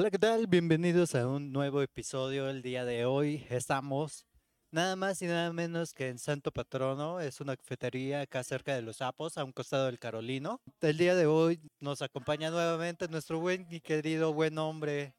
[0.00, 0.46] Hola, ¿qué tal?
[0.46, 2.48] Bienvenidos a un nuevo episodio.
[2.48, 4.28] El día de hoy estamos
[4.70, 7.18] nada más y nada menos que en Santo Patrono.
[7.18, 10.60] Es una cafetería acá cerca de Los Sapos, a un costado del Carolino.
[10.80, 15.16] El día de hoy nos acompaña nuevamente nuestro buen y querido buen hombre,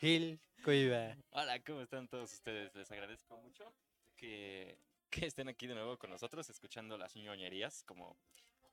[0.00, 1.16] Gil Cuiva.
[1.30, 2.74] Hola, ¿cómo están todos ustedes?
[2.74, 3.72] Les agradezco mucho
[4.16, 4.76] que,
[5.08, 8.16] que estén aquí de nuevo con nosotros escuchando las ñoñerías, como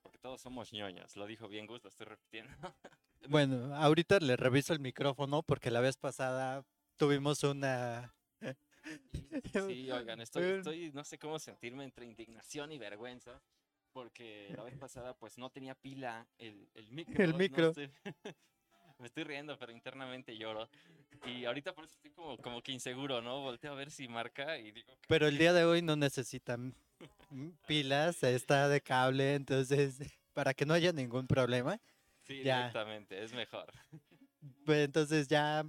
[0.04, 1.16] porque todos somos ñoños.
[1.16, 2.52] Lo dijo bien Gus, lo estoy repitiendo.
[3.30, 6.66] Bueno, ahorita le reviso el micrófono porque la vez pasada
[6.98, 8.14] tuvimos una...
[9.54, 13.42] Sí, oigan, estoy, estoy, no sé cómo sentirme entre indignación y vergüenza,
[13.94, 17.24] porque la vez pasada pues no tenía pila el, el micro.
[17.24, 17.74] El no micro.
[17.74, 17.90] sé.
[19.00, 20.70] Me estoy riendo, pero internamente lloro.
[21.26, 23.42] Y ahorita por eso estoy como, como que inseguro, ¿no?
[23.42, 24.94] Volteo a ver si marca y digo...
[24.98, 26.76] que- Pero el día de hoy no necesitan
[27.68, 29.98] pilas, está de cable, entonces
[30.34, 31.80] para que no haya ningún problema.
[32.24, 32.58] Sí, ya.
[32.60, 33.72] directamente, es mejor.
[34.66, 35.66] Pues entonces ya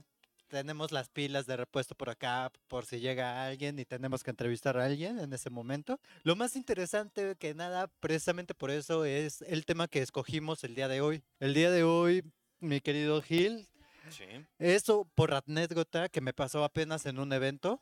[0.49, 4.77] tenemos las pilas de repuesto por acá por si llega alguien y tenemos que entrevistar
[4.77, 5.99] a alguien en ese momento.
[6.23, 10.87] Lo más interesante que nada, precisamente por eso, es el tema que escogimos el día
[10.87, 11.25] de hoy.
[11.41, 12.23] El día de hoy,
[12.61, 13.69] mi querido Gil,
[14.11, 14.25] Sí.
[14.59, 17.81] eso por anécdota que me pasó apenas en un evento,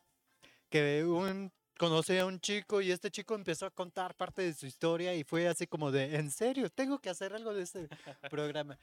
[0.71, 4.66] que un, conocí a un chico y este chico empezó a contar parte de su
[4.66, 7.88] historia y fue así como de, en serio, tengo que hacer algo de este
[8.31, 8.78] programa.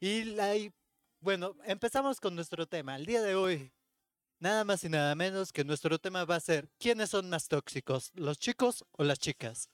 [0.00, 0.72] Y, la, y
[1.20, 2.96] bueno, empezamos con nuestro tema.
[2.96, 3.72] El día de hoy,
[4.38, 8.12] nada más y nada menos que nuestro tema va a ser, ¿quiénes son más tóxicos,
[8.14, 9.70] los chicos o las chicas?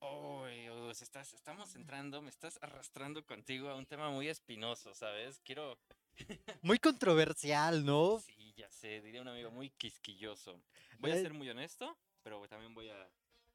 [0.00, 5.40] Uy, Gus, estás, estamos entrando, me estás arrastrando contigo a un tema muy espinoso, ¿sabes?
[5.44, 5.78] Quiero,
[6.62, 8.22] Muy controversial, ¿no?
[8.26, 10.60] sí, ya sé, diría un amigo muy quisquilloso.
[10.98, 11.22] Voy a Eh.
[11.22, 13.10] ser muy honesto, pero también voy a,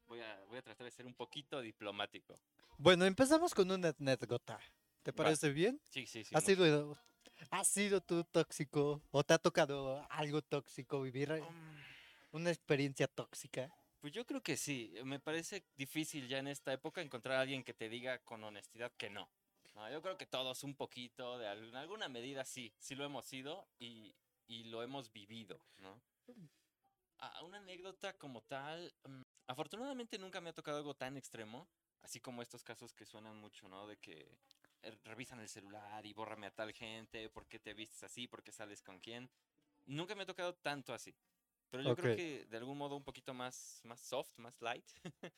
[0.06, 2.38] voy a, voy a tratar de ser un poquito diplomático.
[2.76, 4.60] Bueno, empezamos con una anécdota.
[5.02, 5.16] ¿Te Va.
[5.24, 5.80] parece bien?
[5.88, 6.34] Sí, sí, sí.
[6.34, 6.54] ¿Has mucho.
[6.54, 6.98] sido,
[7.50, 11.76] ¿Has sido tú tóxico o te ha tocado algo tóxico, vivir eh, Um,
[12.32, 13.72] una experiencia tóxica?
[14.00, 14.92] Pues yo creo que sí.
[15.04, 18.92] Me parece difícil ya en esta época encontrar a alguien que te diga con honestidad
[18.96, 19.28] que no.
[19.74, 23.04] No, yo creo que todos un poquito, de al- en alguna medida sí, sí lo
[23.04, 24.14] hemos sido y,
[24.48, 26.00] y lo hemos vivido, ¿no?
[27.18, 31.68] Ah, una anécdota como tal, mm, afortunadamente nunca me ha tocado algo tan extremo,
[32.02, 33.86] así como estos casos que suenan mucho, ¿no?
[33.86, 34.28] De que
[34.82, 38.26] eh, revisan el celular y bórrame a tal gente, ¿por qué te vistes así?
[38.26, 39.28] ¿Por qué sales con quién?
[39.86, 41.14] Nunca me ha tocado tanto así.
[41.70, 42.16] Pero yo creo Ok.
[42.16, 44.86] que de algún modo un poquito más, más soft, más light.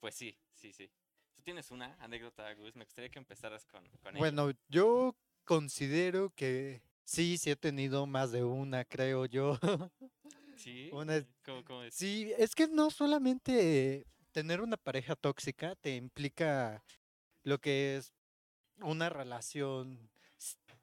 [0.00, 0.88] pues sí, sí, sí.
[1.36, 2.74] Tú tienes una anécdota, Gus.
[2.76, 4.20] Me gustaría que empezaras con, con ella.
[4.20, 5.14] Bueno, yo
[5.44, 9.58] considero que sí, sí he tenido más de una, creo yo.
[10.56, 10.90] sí.
[10.92, 11.94] una- ¿Cómo, cómo es?
[11.94, 16.82] Sí, es que no solamente tener una pareja tóxica te implica
[17.42, 18.12] lo que es
[18.80, 20.10] una relación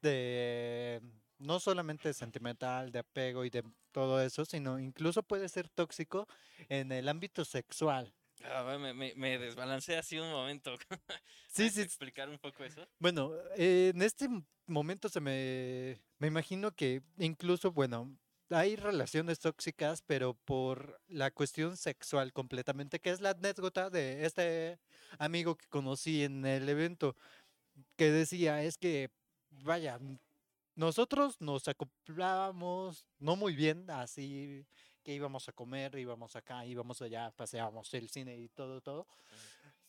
[0.01, 1.01] de
[1.39, 6.27] no solamente sentimental, de apego y de todo eso, sino incluso puede ser tóxico
[6.69, 8.13] en el ámbito sexual.
[8.43, 10.75] Ah, me, me, me desbalancé así un momento.
[11.47, 12.87] Sí, ¿Puedes sí, explicar un poco eso?
[12.99, 14.29] Bueno, eh, en este
[14.67, 18.17] momento se me, me imagino que incluso, bueno,
[18.49, 24.79] hay relaciones tóxicas, pero por la cuestión sexual completamente, que es la anécdota de este
[25.19, 27.15] amigo que conocí en el evento,
[27.97, 29.09] que decía, es que,
[29.49, 29.99] vaya,
[30.75, 34.65] nosotros nos acoplábamos no muy bien, así
[35.01, 39.07] que íbamos a comer, íbamos acá, íbamos allá, paseábamos el cine y todo, todo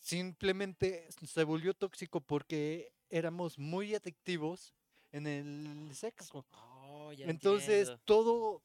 [0.03, 4.75] simplemente se volvió tóxico porque éramos muy adictivos
[5.13, 6.45] en el sexo.
[6.53, 8.03] Oh, Entonces, entiendo.
[8.05, 8.63] todo,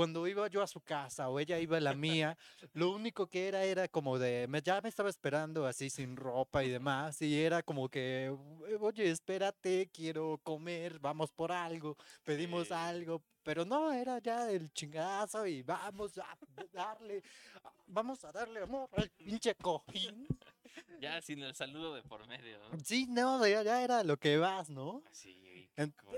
[0.00, 2.34] cuando iba yo a su casa o ella iba a la mía,
[2.72, 6.64] lo único que era era como de, me, ya me estaba esperando así sin ropa
[6.64, 8.34] y demás, y era como que,
[8.66, 12.72] "Eh, oye, espérate, quiero comer, vamos por algo, pedimos Sí.
[12.72, 16.34] algo, pero no, era ya el chingazo y vamos a
[16.72, 17.22] darle,
[17.86, 20.26] vamos a darle amor al pinche cojín.
[20.98, 22.58] Ya sin el saludo de por medio.
[22.58, 22.78] ¿no?
[22.82, 25.02] Sí, no, ya, ya era lo que vas, ¿no?
[25.12, 25.49] Sí.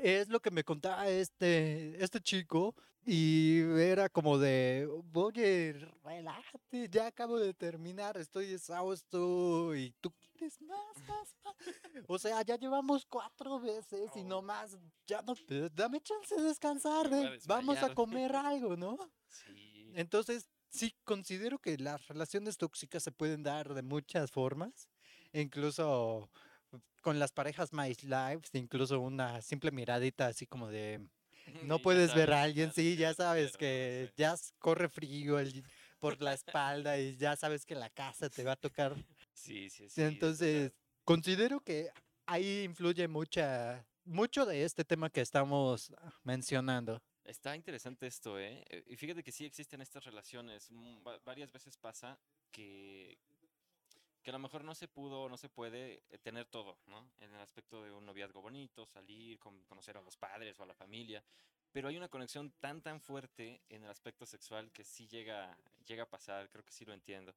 [0.03, 5.73] Es lo que me contaba este, este chico y era como de, oye,
[6.05, 11.55] relájate, ya acabo de terminar, estoy exhausto y tú quieres más, más, más.
[12.09, 14.25] O sea, ya llevamos cuatro veces y Oh.
[14.25, 14.77] no más,
[15.07, 18.99] ya no, te- dame chance de descansar, de- vamos a comer algo, ¿no?
[19.29, 19.93] Sí.
[19.95, 24.89] Entonces, sí, considero que las relaciones tóxicas se pueden dar de muchas formas,
[25.33, 26.31] incluso
[27.01, 31.01] con las parejas My Lives, incluso una simple miradita así como de,
[31.63, 35.65] no puedes ver sabes, a alguien, sí, ya sabes, que ya corre frío el-
[35.99, 38.95] por la espalda y ya sabes que la casa te va a tocar.
[39.35, 40.01] Sí, sí, sí.
[40.03, 40.73] es Entonces,
[41.05, 41.91] considero que
[42.27, 45.93] ahí influye mucha mucho de este tema que estamos
[46.25, 47.01] mencionando.
[47.25, 48.65] Está interesante esto, ¿eh?
[48.69, 50.71] Eh, Y fíjate que sí existen estas relaciones.
[50.71, 52.19] mm, va- varias veces pasa
[52.51, 53.17] que,
[54.23, 57.11] que a lo mejor no se pudo o no se puede eh, tener todo, ¿no?
[57.21, 60.67] En el aspecto de un noviazgo bonito, salir, con- conocer a los padres o a
[60.67, 61.23] la familia.
[61.73, 66.05] Pero hay una conexión tan, tan fuerte en el aspecto sexual que sí llega, llega
[66.05, 67.35] a pasar, creo que sí lo entiendo.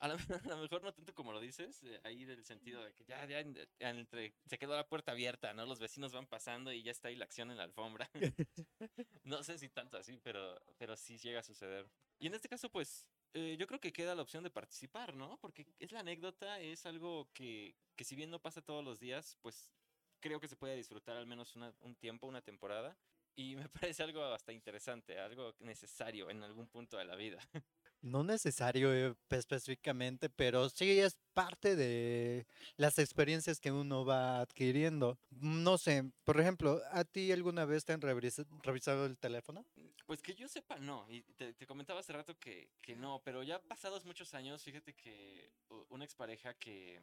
[0.00, 0.14] A lo,
[0.44, 3.24] a lo mejor no tanto como lo dices, eh, ahí del sentido de que ya,
[3.26, 5.64] ya en- entre, se quedó la puerta abierta, ¿no?
[5.66, 8.10] Los vecinos van pasando y ya está ahí la acción en la alfombra.
[9.24, 11.86] No sé si tanto así, pero, pero sí llega a suceder.
[12.18, 15.38] Y en este caso, pues, eh, yo creo que queda la opción de participar, ¿no?
[15.40, 19.36] Porque es la anécdota, es algo que, que si bien no pasa todos los días,
[19.42, 19.72] pues
[20.20, 22.96] creo que se puede disfrutar al menos una- un tiempo, una temporada.
[23.34, 27.38] Y me parece algo hasta interesante, algo necesario en algún punto de la vida.
[28.00, 32.46] No necesario eh, específicamente, pero sí es parte de
[32.76, 35.18] las experiencias que uno va adquiriendo.
[35.30, 39.64] No sé, por ejemplo, ¿a ti alguna vez te han revisa- revisado el teléfono?
[40.06, 41.06] Pues que yo sepa, no.
[41.08, 44.94] Y te, te comentaba hace rato que, que no, pero ya pasados muchos años, fíjate
[44.94, 45.52] que
[45.88, 47.00] una expareja que,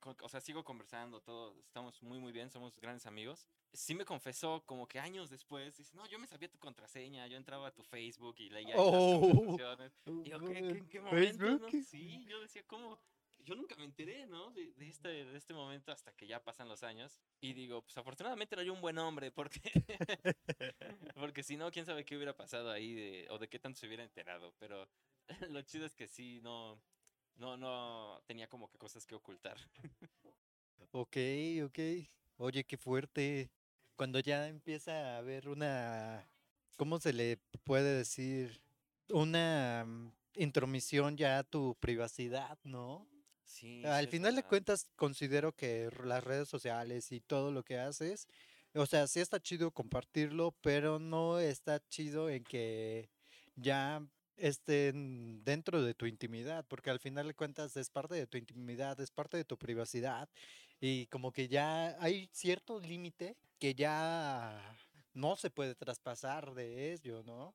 [0.00, 3.48] co- o sea, sigo conversando, todo, estamos muy, muy bien, somos grandes amigos.
[3.72, 7.36] Sí me confesó como que años después, dice, no, yo me sabía tu contraseña, yo
[7.36, 9.20] entraba a tu Facebook y leía ahí las Oh.
[9.20, 9.92] conversaciones".
[10.28, 11.44] Y yo, ¿qué, qué- en qué momento?
[11.44, 11.58] no?".
[11.58, 11.84] Facebook.
[11.84, 12.98] Sí, yo decía, ¿cómo?
[13.44, 14.50] Yo nunca me enteré, ¿no?
[14.52, 17.20] De, de este, de este momento hasta que ya pasan los años.
[17.40, 19.60] Y digo, pues afortunadamente era yo un buen hombre, porque,
[21.14, 23.86] porque si no, quién sabe qué hubiera pasado ahí de- o de qué tanto se
[23.86, 24.54] hubiera enterado.
[24.58, 24.88] Pero
[25.50, 26.80] lo chido es que sí, no,
[27.36, 29.58] no, no tenía como que cosas que ocultar.
[30.92, 31.16] Ok,
[31.64, 31.78] ok.
[32.38, 33.50] Oye, qué fuerte.
[33.96, 36.28] Cuando ya empieza a haber una,
[36.76, 38.60] ¿cómo se le puede decir?
[39.10, 43.06] Una mm, intromisión ya a tu privacidad, ¿no?
[43.44, 48.26] Sí, Al final de cuentas, considero que las redes sociales y todo lo que haces,
[48.74, 53.08] o sea, sí está chido compartirlo, pero no está chido en que
[53.54, 54.04] ya
[54.36, 58.98] estén dentro de tu intimidad, porque al final de cuentas es parte de tu intimidad,
[59.00, 60.28] es parte de tu privacidad,
[60.80, 64.76] y como que ya hay cierto límite que ya
[65.12, 67.54] no se puede traspasar de ello, ¿no?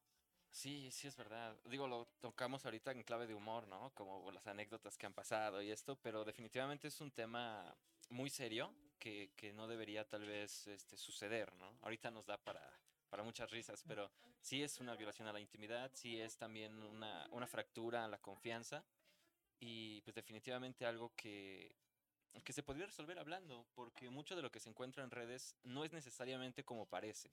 [0.52, 1.56] Sí, sí es verdad.
[1.66, 3.92] Digo, lo tocamos ahorita en clave de humor, ¿no?
[3.94, 7.76] Como las anécdotas que han pasado y esto, pero definitivamente es un tema
[8.10, 11.78] muy serio que, que no debería tal vez este, suceder, ¿no?
[11.82, 12.62] Ahorita nos da para,
[13.10, 14.12] para muchas risas, pero
[14.42, 18.18] sí es una violación a la intimidad, sí es también una, una fractura a la
[18.18, 18.84] confianza
[19.60, 21.76] y pues definitivamente algo que,
[22.44, 25.84] que se podría resolver hablando, porque mucho de lo que se encuentra en redes no
[25.84, 27.30] es necesariamente como parece.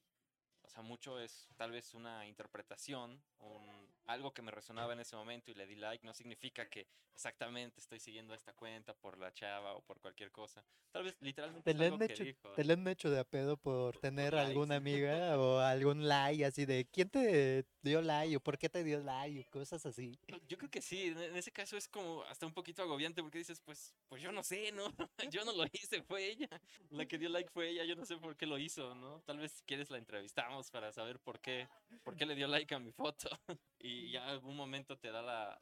[0.66, 5.16] O sea, mucho es tal vez una interpretación, un, algo que me resonaba en ese
[5.16, 9.32] momento y le di like, no significa que exactamente estoy siguiendo esta cuenta por la
[9.32, 10.64] chava o por cualquier cosa.
[10.92, 12.50] Tal vez literalmente Te le han hecho, dijo.
[12.52, 14.48] te le han hecho de a pedo por tener likes.
[14.50, 18.82] alguna amiga o algún like así de quién te dio like o por qué te
[18.84, 20.18] dio like o cosas así.
[20.48, 23.38] Yo creo que sí, en en ese caso es como hasta un poquito agobiante porque
[23.38, 24.84] dices, pues, pues yo no sé, ¿no?
[25.32, 26.48] Yo no lo hice, fue ella.
[26.90, 29.20] La que dio like fue ella, yo no sé por qué lo hizo, ¿no?
[29.22, 31.68] Tal vez si quieres la entrevistamos para saber por qué,
[32.04, 33.28] por qué le dio like a mi foto.
[33.86, 35.58] Y ya algún momento te da la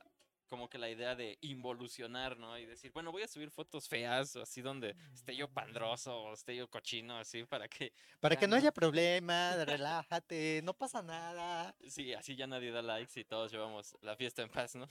[0.46, 2.58] como que la idea de involucionar, ¿no?
[2.58, 6.34] Y decir, bueno, voy a subir fotos feas o así donde esté yo pandroso o
[6.34, 8.56] esté yo cochino, así para que, Para que no no.
[8.56, 11.76] haya problema, relájate, no pasa nada.
[11.88, 14.86] sí, así ya nadie da likes y todos llevamos la fiesta en paz, ¿no?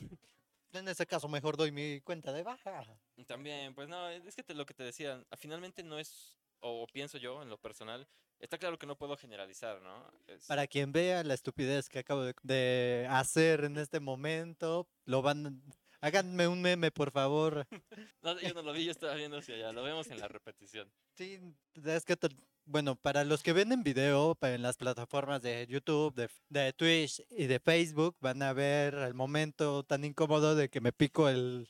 [0.74, 3.00] En ese caso mejor doy mi cuenta de baja.
[3.28, 7.18] También, pues no, es que te- lo que te decía, finalmente no es, o pienso
[7.20, 8.08] yo en lo personal,
[8.40, 10.12] está claro que no puedo generalizar, ¿no?
[10.28, 15.22] Es- Para quien vea la estupidez que acabo de, de hacer en este momento, lo
[15.22, 15.64] van
[16.02, 17.66] háganme un meme, por favor.
[18.22, 20.90] No, yo no lo vi, yo estaba viendo hacia allá, lo vemos en la repetición.
[21.18, 21.40] Sí,
[21.86, 22.16] es que,
[22.66, 27.22] bueno, para los que ven en video en las plataformas de YouTube, de, de Twitch
[27.30, 31.70] y de Facebook, van a ver el momento tan incómodo de que me pico el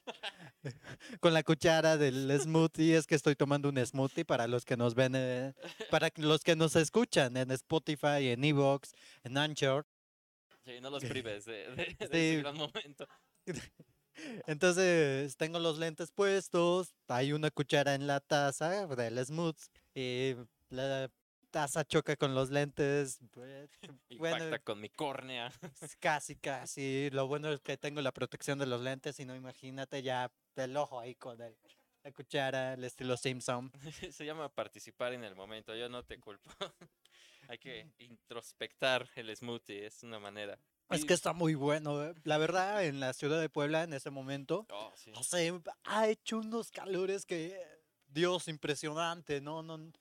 [1.19, 2.95] con la cuchara del smoothie.
[2.97, 5.53] Es que estoy tomando un smoothie para los que nos ven, eh,
[5.89, 8.91] para los que nos escuchan en Spotify, en Evox,
[9.23, 9.85] en Anchor.
[10.65, 12.41] Sí, no los prives de, de- de ese Sí.
[12.41, 13.07] gran momento.
[14.47, 19.57] Entonces tengo los lentes puestos, hay una cuchara en la taza del smooth
[19.95, 20.35] y
[20.69, 21.09] la
[21.53, 23.19] taza choca con los lentes.
[23.31, 23.69] pues,
[24.09, 25.51] Impacta Bueno, con mi córnea.
[25.99, 27.09] casi, casi.
[27.11, 30.75] Lo bueno es que tengo la protección de los lentes y no imagínate ya el
[30.75, 31.55] ojo ahí con el-
[32.03, 33.71] la cuchara, el estilo Simpson.
[34.11, 36.49] Se llama participar en el momento, yo no te culpo.
[37.47, 40.57] Hay que introspectar el smoothie, es una manera.
[40.89, 42.03] Es que está muy bueno.
[42.03, 42.13] eh.
[42.23, 45.11] La verdad, en la ciudad de Puebla en ese momento, Oh, sí.
[45.85, 47.57] ha hecho unos calores que,
[48.07, 49.63] Dios, impresionante, ¿no?
[49.63, 49.91] no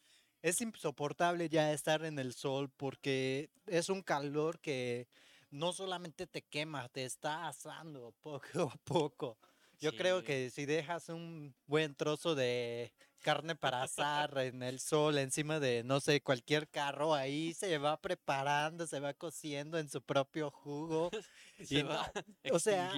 [0.43, 5.09] es insoportable ya estar en el sol porque es un calor que
[5.51, 9.39] no solamente te quema, te está asando poco a poco.
[9.81, 15.19] Yo creo que si dejas un buen trozo de carne para asar en el sol
[15.19, 20.01] encima de, no sé, cualquier carro, ahí se va preparando, se va cociendo en su
[20.01, 21.11] propio jugo.
[21.65, 22.11] Se y va
[22.53, 22.93] o sea-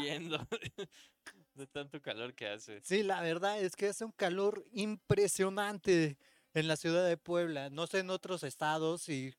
[1.55, 2.81] de tanto calor que hace.
[2.83, 6.19] Sí, la verdad es que es un calor impresionante
[6.55, 7.71] en la ciudad de Puebla.
[7.71, 9.35] No sé en otros estados si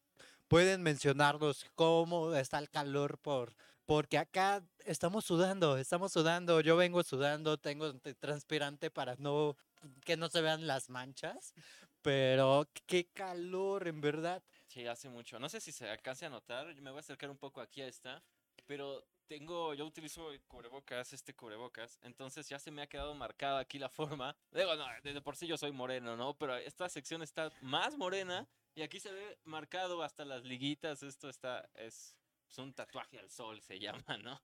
[0.47, 3.55] pueden mencionarlos cómo está el calor por
[3.85, 6.59] porque acá estamos sudando, estamos sudando.
[6.61, 9.55] Yo vengo sudando, tengo transpirante para no
[10.03, 11.53] que no se vean las manchas,
[12.01, 14.43] pero qué calor en verdad.
[14.67, 15.39] Sí, hace mucho.
[15.39, 16.73] No sé si se alcance a notar.
[16.81, 18.23] Me voy a acercar un poco aquí a esta.
[18.65, 21.99] Pero tengo, yo utilizo el cubrebocas, este cubrebocas.
[22.03, 24.35] Entonces ya se me ha quedado marcada aquí la forma.
[24.51, 26.37] Digo, no, de por sí yo soy moreno, ¿no?
[26.37, 28.47] Pero esta sección está más morena.
[28.75, 31.01] Y aquí se ve marcado hasta las liguitas.
[31.03, 32.17] Esto está, es,
[32.49, 34.41] es un tatuaje al sol, se llama, ¿no?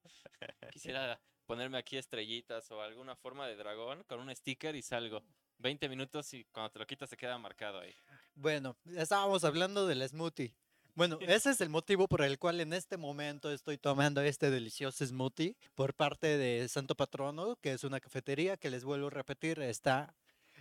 [0.72, 5.24] Quisiera ponerme aquí estrellitas o alguna forma de dragón con un sticker y salgo.
[5.58, 7.94] 20 minutos y cuando te lo quitas se queda marcado ahí.
[8.34, 10.56] Bueno, estábamos hablando del smoothie.
[11.02, 15.04] Bueno, ese es el motivo por el cual en este momento estoy tomando este delicioso
[15.04, 19.60] smoothie por parte de Santo Patrono, que es una cafetería que les vuelvo a repetir,
[19.62, 20.16] está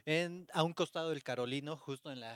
[0.07, 2.35] en, a un costado del Carolino, justo en la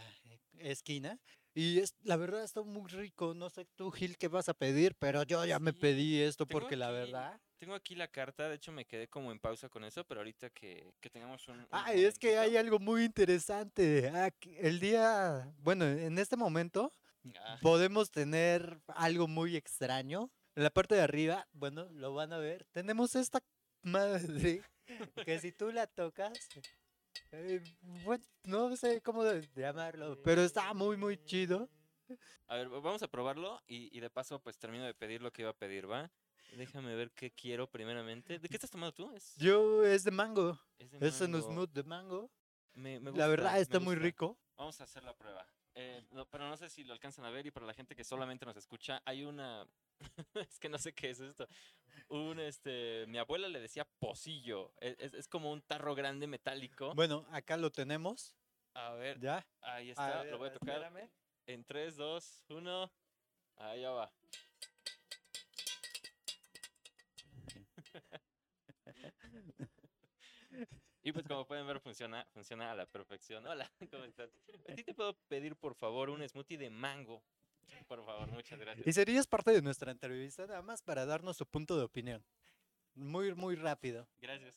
[0.58, 1.18] esquina.
[1.54, 3.32] Y es, la verdad está muy rico.
[3.32, 6.44] No sé tú, Gil, qué vas a pedir, pero yo ya me Sí, pedí esto
[6.44, 7.40] tengo porque la aquí- verdad...
[7.56, 10.50] Tengo aquí la carta, de hecho me quedé como en pausa con eso, pero ahorita
[10.50, 11.60] que, que tengamos un...
[11.60, 14.10] un Ay, es que hay algo muy interesante.
[14.10, 16.92] Aquí- El día, bueno, en este momento
[17.40, 20.30] Ah, podemos tener algo muy extraño.
[20.56, 22.64] En la parte de arriba, bueno, lo van a ver.
[22.72, 23.42] Tenemos esta
[23.82, 24.62] madre
[25.26, 26.32] que si tú la tocas,
[27.32, 27.62] eh,
[28.04, 29.24] bueno, no sé cómo
[29.56, 31.68] llamarlo, pero está muy, muy chido.
[32.46, 35.42] a ver, vamos a probarlo y, y de paso pues termino de pedir lo que
[35.42, 36.10] iba a pedir, ¿va?
[36.56, 38.38] Déjame ver qué quiero primeramente.
[38.38, 39.10] ¿De qué estás tomando tú?
[39.12, 41.50] Es, Yo es de mango, es de es un mango.
[41.50, 42.30] smooth de mango.
[42.74, 44.38] Me- me La gusta, verdad me está muy rico.
[44.56, 45.44] Vamos a hacer la prueba.
[45.76, 48.04] Eh, no, pero no sé si lo alcanzan a ver y para la gente que
[48.04, 49.66] solamente nos escucha, hay una...
[50.34, 51.48] es que no sé qué es esto.
[52.08, 53.06] Un, este...
[53.08, 54.72] Mi abuela le decía pocillo.
[54.80, 56.94] Es, es- es como un tarro grande metálico.
[56.94, 58.36] Bueno, acá lo tenemos,
[58.74, 59.44] A ver, ¿ya?
[59.62, 60.22] ahí está.
[60.22, 60.82] ver, lo voy a tocar.
[60.82, 61.10] espérame.
[61.46, 62.92] En 3, 2, 1.
[63.56, 64.12] Ahí ya va.
[71.06, 73.46] Y pues como pueden ver funciona, funciona a la perfección.
[73.46, 74.30] Hola, ¿cómo estás?
[74.66, 77.22] A ti te puedo pedir por favor un smoothie de mango.
[77.86, 78.86] Por favor, muchas gracias.
[78.86, 82.24] Y serías parte de nuestra entrevista nada más para darnos su punto de opinión.
[82.94, 84.08] Muy, muy rápido.
[84.18, 84.54] Gracias.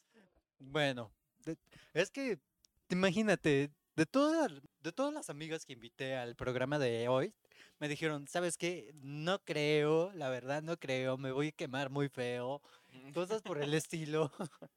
[0.57, 1.11] Bueno,
[1.93, 2.39] es que
[2.89, 4.51] imagínate, de todas,
[4.81, 7.33] de todas las amigas que invité al programa de hoy,
[7.79, 8.91] me dijeron, ¿sabes qué?
[8.95, 12.61] No creo, la verdad no creo, me voy a quemar muy feo,
[13.13, 14.31] cosas por el estilo.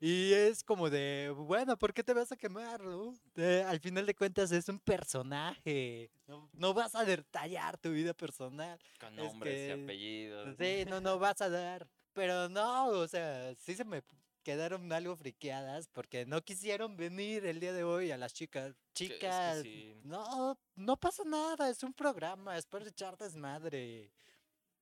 [0.00, 2.80] y es como de, bueno, ¿por qué te vas a quemar?
[2.82, 3.14] no?
[3.36, 8.14] Eh, al final de cuentas es un personaje, no, no vas a detallar tu vida
[8.14, 8.78] personal.
[9.00, 10.56] Con Es nombres y que- apellidos.
[10.58, 11.86] Sí, no, no vas a dar.
[12.12, 14.02] Pero no, o sea, sí se me
[14.44, 18.74] quedaron algo friqueadas porque no quisieron venir el día de hoy a las chicas.
[18.94, 19.96] que- es que Chicas, sí.
[20.04, 24.12] no, no pasa nada, es un programa, es para echar desmadre.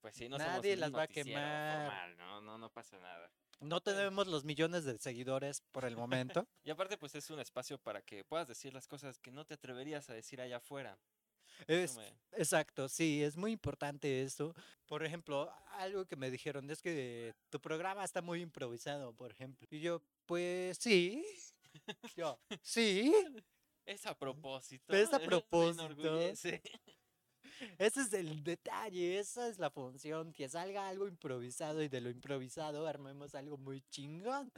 [0.02, 2.16] Pues sí, no nadie las va a quemar.
[2.16, 3.30] no, no, no pasa nada.
[3.60, 6.44] No tenemos los millones de seguidores por el momento.
[6.64, 9.54] Y aparte, pues es un espacio para que puedas decir las cosas que no te
[9.54, 10.98] atreverías a decir allá afuera.
[11.68, 14.54] Es, me- exacto, sí, es muy importante eso.
[14.86, 19.68] Por ejemplo, algo que me dijeron es que tu programa está muy improvisado, por ejemplo.
[19.70, 21.24] Y yo, pues sí.
[22.16, 23.14] Yo, sí.
[23.86, 24.92] Es a propósito.
[24.94, 26.18] Es a propósito.
[27.78, 32.10] Ese es el detalle, esa es la función, que salga algo improvisado y de lo
[32.10, 34.52] improvisado armemos algo muy chingón.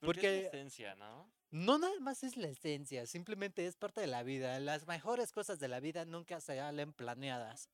[0.00, 1.30] Porque es la Porque- esencia, ¿no?
[1.50, 4.60] No nada más es la esencia, simplemente es parte de la vida.
[4.60, 7.68] Las mejores cosas de la vida nunca se salen planeadas.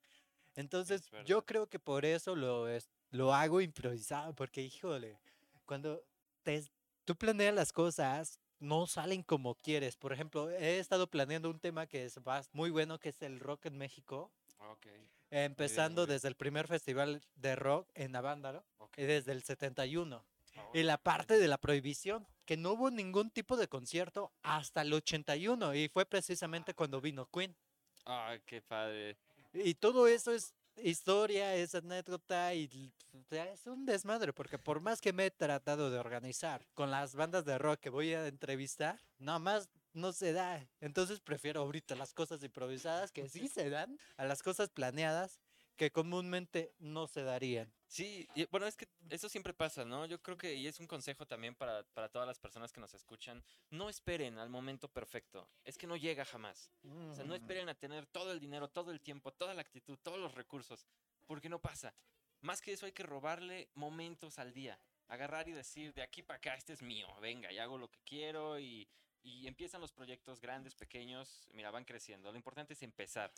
[0.55, 5.19] Entonces, yo creo que por eso lo, es- lo hago improvisado, porque híjole,
[5.67, 6.05] cuando
[6.45, 6.65] te,
[7.05, 9.97] tú planeas las cosas, no salen como quieres.
[9.97, 12.19] Por ejemplo, he estado planeando un tema que es
[12.53, 14.31] muy bueno, que es el rock en México.
[14.75, 14.87] Ok.
[15.31, 18.99] Empezando desde el primer festival de rock en Avándaro, ok.
[18.99, 20.25] y desde el 71.
[20.57, 24.83] Ah, Y la parte de la prohibición, que no hubo ningún tipo de concierto hasta
[24.83, 27.57] el 81, y fue precisamente cuando vino Queen.
[28.05, 29.17] Ay, qué padre.
[29.53, 32.93] Y todo eso es historia, es anécdota, y
[33.31, 37.45] es un desmadre, porque por más que me he tratado de organizar con las bandas
[37.45, 40.69] de rock que voy a entrevistar, nada más no se da.
[40.81, 45.41] Entonces prefiero ahorita las cosas improvisadas que sí se dan a las cosas planeadas
[45.77, 47.73] que comúnmente no se darían.
[47.89, 50.07] Sí, y bueno, es que eso siempre pasa, ¿no?
[50.07, 52.95] Yo creo que, y es un consejo también para, para todas las personas que nos
[52.95, 56.71] escuchan, no esperen al momento perfecto, es que no llega jamás.
[57.11, 57.37] O sea, no Mm.
[57.37, 60.87] esperen a tener todo el dinero, todo el tiempo, toda la actitud, todos los recursos,
[61.27, 61.93] porque no pasa.
[62.41, 66.37] Más que eso hay que robarle momentos al día, agarrar y decir, de aquí para
[66.37, 68.89] acá, este es mío, venga, y hago lo que quiero y,
[69.25, 72.31] y empiezan los proyectos grandes, pequeños, mira, van creciendo.
[72.31, 73.33] Lo importante es empezar.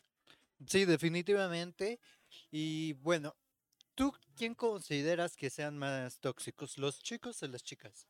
[0.67, 1.99] Sí, definitivamente.
[2.51, 3.35] Y bueno,
[3.95, 8.07] ¿tú quién consideras que sean más tóxicos, los chicos o las chicas?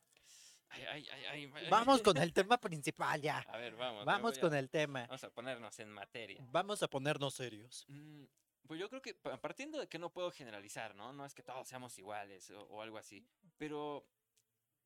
[0.70, 1.70] Ay, ay, ay, ay, ay.
[1.70, 3.38] Vamos con el tema principal ya.
[3.38, 4.04] A ver, vamos.
[4.04, 5.02] Vamos a- con el tema.
[5.06, 6.44] Vamos a ponernos en materia.
[6.50, 7.84] Vamos a ponernos serios.
[7.88, 8.24] Mm,
[8.66, 11.12] Pues yo creo que pa- partiendo de que no puedo generalizar, ¿no?
[11.14, 13.24] No es que todos seamos iguales o, o algo así,
[13.56, 14.06] pero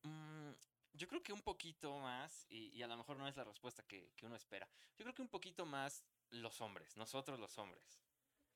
[0.03, 0.51] mm,
[0.93, 3.83] yo creo que un poquito más, y, y a lo mejor no es la respuesta
[3.83, 7.99] que, que uno espera, yo creo que un poquito más los hombres, nosotros los hombres.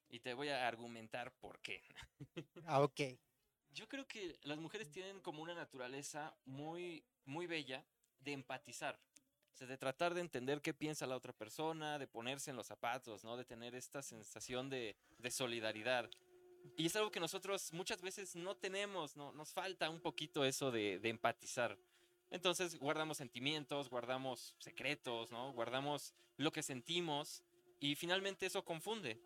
[0.10, 1.84] Y te voy a argumentar por qué.
[2.66, 3.02] Ah, ok.
[3.72, 7.86] Yo creo que las mujeres tienen como una naturaleza muy, muy bella
[8.20, 9.00] de empatizar.
[9.54, 12.68] O sea, de tratar de entender qué piensa la otra persona, de ponerse en los
[12.68, 13.38] zapatos, ¿no?
[13.38, 16.10] De tener esta sensación de, de solidaridad.
[16.76, 19.32] Y es algo que nosotros muchas veces no tenemos, ¿no?
[19.32, 21.78] Nos falta un poquito eso de, de empatizar.
[22.30, 25.54] Entonces guardamos sentimientos, guardamos secretos, ¿no?
[25.54, 27.44] Guardamos lo que sentimos
[27.80, 29.22] y finalmente eso confunde.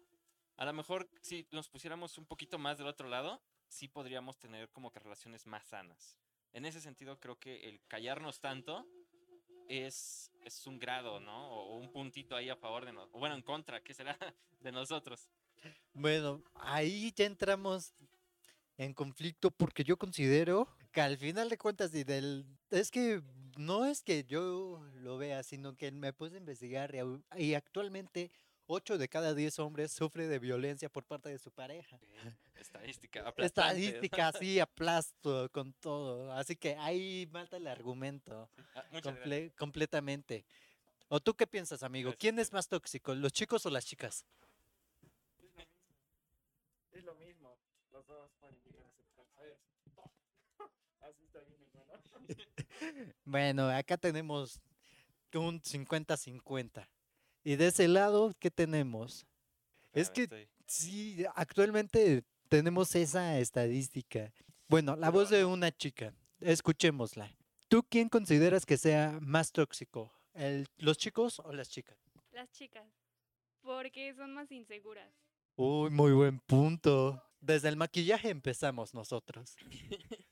[0.58, 4.70] A lo mejor si nos pusiéramos un poquito más del otro lado, sí podríamos tener
[4.70, 6.18] como que relaciones más sanas.
[6.54, 8.86] En ese sentido, creo que el callarnos tanto
[9.68, 11.50] es, es un grado, ¿no?
[11.50, 13.20] O un puntito ahí a favor de nosotros.
[13.20, 14.18] Bueno, en contra, ¿qué será
[14.60, 15.30] de nosotros?
[15.94, 17.94] Bueno, ahí ya entramos
[18.78, 23.22] en conflicto porque yo considero que al final de cuentas y del es que
[23.58, 27.00] no es que yo lo vea, sino que me puse a investigar y,
[27.44, 28.32] y actualmente
[28.68, 32.00] 8 de cada 10 hombres sufre de violencia por parte de su pareja.
[32.56, 33.28] Estadística.
[33.28, 33.82] aplastante.
[33.86, 40.46] Estadística así aplasto con todo, así que ahí mata el argumento Ah, comple- completamente.
[41.10, 42.14] ¿O tú qué piensas, amigo?
[42.18, 44.26] ¿Quién es más tóxico, los chicos o las chicas?
[46.92, 47.58] Es lo mismo.
[47.92, 51.21] Los dos pueden llegar a ser Así está bien, hermano.
[53.26, 54.60] Bueno, acá tenemos
[55.34, 56.88] un 50-50.
[57.44, 59.26] Y de ese lado, ¿qué tenemos?
[59.94, 64.32] Es que sí, actualmente tenemos esa estadística.
[64.68, 67.36] Bueno, la Pero voz de una chica, escuchémosla.
[67.68, 70.12] ¿Tú quién consideras que sea más tóxico?
[70.34, 71.98] ¿El- ¿Los chicos o las chicas?
[72.32, 72.86] Las chicas,
[73.62, 75.12] porque son más inseguras.
[75.56, 77.22] Uy, muy buen punto.
[77.42, 79.56] Desde el maquillaje empezamos nosotros.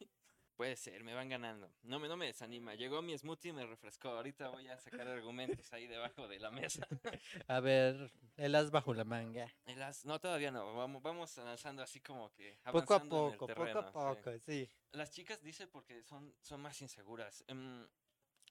[0.60, 1.72] Puede ser, me van ganando.
[1.84, 2.76] No me, no me desanima.
[2.76, 4.10] Llegó mi smoothie y me refrescó.
[4.10, 6.86] Ahorita voy a sacar argumentos ahí debajo de la mesa.
[7.48, 9.48] A ver, el as bajo la manga.
[9.66, 10.76] El as- no, todavía no.
[10.76, 12.60] Vamos, vamos avanzando así como que.
[12.74, 14.70] Poco a avanzando en el poco, poco terreno, a poco, sí.
[14.92, 17.42] Las chicas dicen porque son, son más inseguras.
[17.48, 17.88] Em,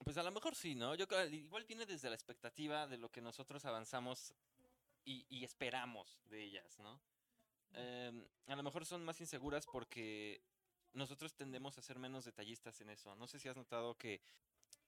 [0.03, 0.95] pues a lo mejor sí, ¿no?
[0.95, 4.33] Yo igual viene desde la expectativa de lo que nosotros avanzamos
[5.05, 6.99] y, y esperamos de ellas, ¿no?
[7.73, 10.41] Em, a lo mejor son más inseguras porque
[10.93, 13.15] nosotros tendemos a ser menos detallistas en eso.
[13.15, 14.21] No sé si has notado que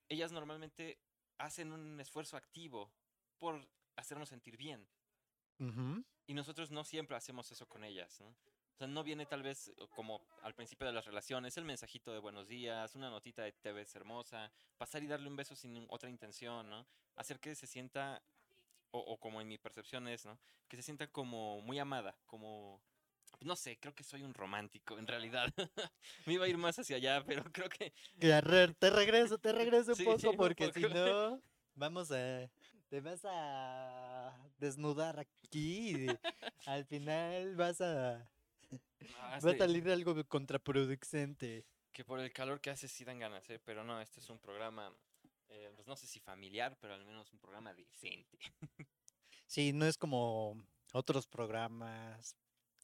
[0.10, 0.98] ellas normalmente
[1.38, 2.92] hacen un esfuerzo activo
[3.40, 4.88] por hacernos sentir bien.
[6.26, 8.28] Y nosotros no siempre hacemos eso con ellas, ¿no?
[8.28, 12.12] O sea, no viene tal vez eh, como al principio de las relaciones el mensajito
[12.12, 15.86] de buenos días, una notita de te ves hermosa, pasar y darle un beso sin
[15.90, 16.88] otra intención, ¿no?
[17.16, 18.24] Hacer que se sienta,
[18.90, 20.40] o, o como en mi percepción es, ¿no?
[20.68, 22.82] Que se sienta como muy amada, como...
[23.40, 25.52] No sé, creo que soy un romántico, en realidad.
[26.26, 27.94] Me iba a ir más hacia allá, pero creo que...
[28.80, 31.42] Te regreso, te regreso un Sí, poco sí, un porque si no,
[31.76, 32.50] vamos a,
[32.90, 36.20] te vas a desnudar aquí y
[36.66, 38.30] al final vas a,
[39.14, 41.66] Ah, va a sí, salir algo contraproducente.
[41.92, 43.60] que por el calor que hace sí dan ganas, ¿eh?
[43.60, 44.94] Pero no, este es un programa,
[45.50, 48.40] eh, pues no sé si familiar, pero al menos un programa decente.
[49.48, 50.56] Sí, no es como
[50.94, 52.36] otros programas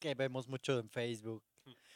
[0.07, 1.43] que vemos mucho en Facebook.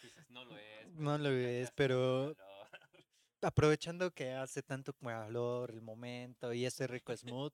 [0.01, 0.87] Dices, no lo es.
[0.89, 2.67] No lo es, pero mucho calor".
[3.41, 7.53] aprovechando que hace tanto calor el momento y ese rico smooth,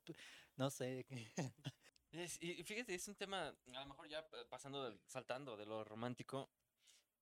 [0.56, 1.06] no sé.
[2.12, 5.66] Es- y fíjate, es un tema, a lo mejor ya pa- pasando, del- saltando de
[5.66, 6.50] lo romántico,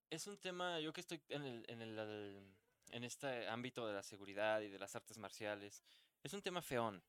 [0.09, 2.55] es un tema, yo que estoy en el, en el,
[2.91, 5.83] en este ámbito de la seguridad y de las artes marciales,
[6.23, 7.03] es un tema feón,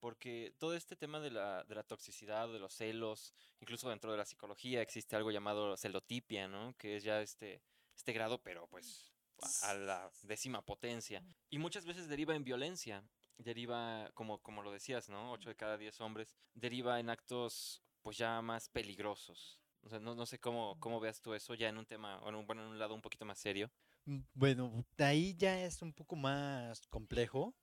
[0.00, 4.18] porque todo este tema de la, de la toxicidad, de los celos, incluso dentro de
[4.18, 6.74] la psicología existe algo llamado celotipia, ¿no?
[6.78, 7.62] Que es ya este,
[7.96, 9.12] este grado, pero pues
[9.62, 11.22] a- la décima potencia.
[11.50, 13.04] Y muchas veces deriva en violencia.
[13.38, 15.32] deriva, como, como lo decías, ¿no?
[15.32, 19.58] 8 de cada 10 hombres, deriva en actos pues ya más peligrosos.
[19.82, 22.34] O sea, no, no sé cómo, cómo veas tú eso ya en un tema, en
[22.34, 23.70] un, bueno, en un lado un poquito más serio.
[24.04, 27.54] Mm, Bueno, de ahí ya es un poco más complejo,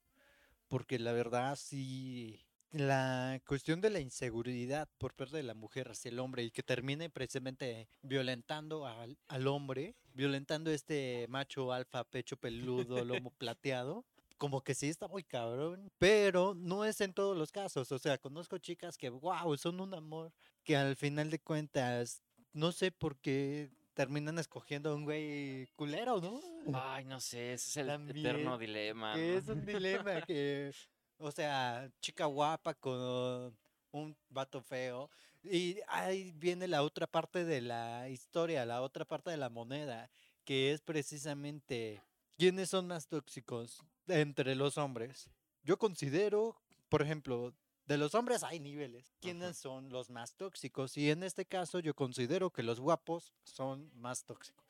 [0.67, 6.09] porque la verdad sí, la cuestión de la inseguridad por parte de la mujer hacia
[6.09, 12.37] el hombre y que termine precisamente violentando al, al hombre, violentando este macho alfa, pecho
[12.37, 14.05] peludo, lomo plateado.
[14.37, 17.91] Como que sí está muy cabrón, pero no es en todos los casos.
[17.91, 20.31] O sea, conozco chicas que, wow, son un amor,
[20.63, 22.21] que al final de cuentas,
[22.53, 26.39] no sé por qué terminan escogiendo a un güey culero, ¿no?
[26.71, 29.15] Ay, no sé, ese es el También, eterno dilema.
[29.15, 29.37] que ¿no?
[29.39, 30.71] es un dilema que,
[31.17, 33.57] o sea, chica guapa con
[33.91, 35.09] un vato feo.
[35.41, 40.11] Y ahí viene la otra parte de la historia, la otra parte de la moneda,
[40.45, 41.99] que es precisamente
[42.37, 45.27] quiénes son más tóxicos entre los hombres.
[45.63, 46.55] Yo considero,
[46.87, 47.51] por ejemplo,
[47.87, 49.15] de los hombres hay niveles.
[49.21, 50.97] ¿Quiénes son los más tóxicos?
[50.97, 54.65] Y en este caso yo considero que los guapos son más tóxicos.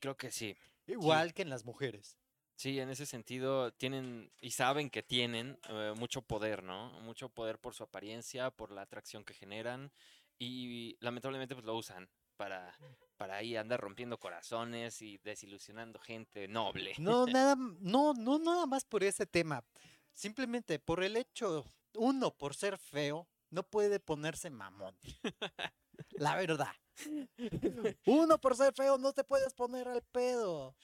[0.00, 0.56] Creo que sí.
[0.86, 2.18] Igual que en las mujeres.
[2.56, 6.90] Sí, en ese sentido tienen y saben que tienen eh, mucho poder, ¿no?
[7.00, 9.92] Mucho poder por su apariencia, por la atracción que generan
[10.38, 12.76] y lamentablemente pues lo usan para,
[13.16, 16.94] para ahí andar rompiendo corazones y desilusionando gente noble.
[16.98, 19.64] No, nada, no, no nada más por ese tema.
[20.12, 24.96] Simplemente por el hecho, uno, por ser feo, no puede ponerse mamón.
[26.12, 26.72] La verdad.
[28.06, 30.74] Uno, por ser feo, no te puedes poner al pedo.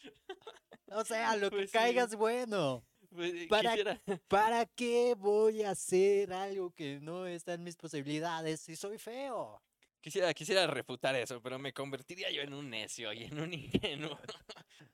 [0.87, 1.79] O sea, lo que Pues sí.
[1.79, 2.85] caiga es bueno.
[3.11, 7.77] Pues, eh, Para- quisiera- ¿Para qué voy a hacer algo que no está en mis
[7.77, 9.61] posibilidades si soy feo?
[10.01, 14.19] Quisiera, quisiera refutar eso, pero me convertiría yo en un necio y en un ingenuo.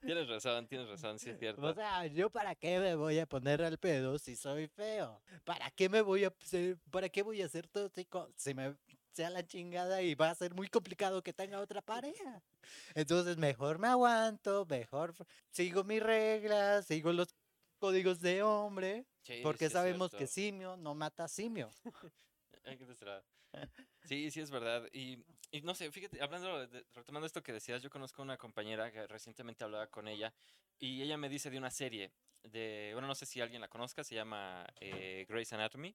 [0.00, 1.62] tienes razón, tienes razón, sí es cierto.
[1.62, 5.22] O sea, ¿yo para qué me voy a poner al pedo si soy feo?
[5.44, 8.76] ¿Para qué me voy a ser, para qué voy a ser tóxico si me
[9.12, 12.42] sea la chingada y va a ser muy complicado que tenga otra pareja?
[12.94, 15.14] Entonces, mejor me aguanto, mejor
[15.50, 17.34] sigo mis reglas, sigo los
[17.78, 21.70] códigos de hombre, Sí, porque sí sabemos que simio no mata simio.
[24.06, 24.88] Sí, sí es verdad.
[24.92, 25.18] Y,
[25.50, 29.06] y no sé, fíjate, hablando, de- retomando esto que decías, yo conozco una compañera que
[29.06, 30.32] recientemente hablaba con ella
[30.78, 32.12] y ella me dice de una serie
[32.44, 35.94] de, bueno, no sé si alguien la conozca, se llama eh, Grey's Anatomy.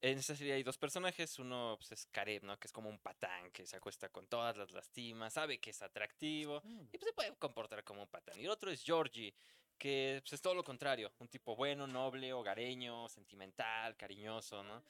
[0.00, 2.58] En esa serie hay dos personajes, uno pues, es Caleb, ¿no?
[2.58, 5.80] Que es como un patán que se acuesta con todas las lastimas, sabe que es
[5.82, 8.38] atractivo y pues se puede comportar como un patán.
[8.38, 9.34] Y el otro es Georgie,
[9.78, 14.84] que pues, es todo lo contrario, un tipo bueno, noble, hogareño, sentimental, cariñoso, ¿no?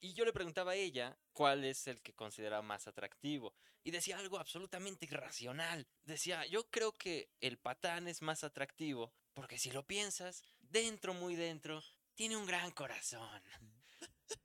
[0.00, 3.54] Y yo le preguntaba a ella cuál es el que considera más atractivo.
[3.82, 5.86] Y decía algo absolutamente irracional.
[6.04, 11.36] Decía, yo creo que el patán es más atractivo porque si lo piensas, dentro, muy
[11.36, 11.80] dentro,
[12.16, 13.40] tiene un gran corazón.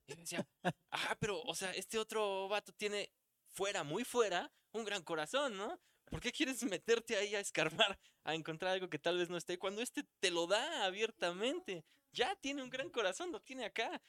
[0.05, 0.47] Y decía,
[0.91, 3.11] ah, pero, o sea, este otro vato tiene
[3.49, 5.79] fuera, muy fuera, un gran corazón, ¿no?
[6.05, 9.57] ¿Por qué quieres meterte ahí a escarbar, a encontrar algo que tal vez no esté?
[9.57, 11.83] Cuando este te lo da abiertamente.
[12.11, 13.99] Ya tiene un gran corazón, lo tiene acá.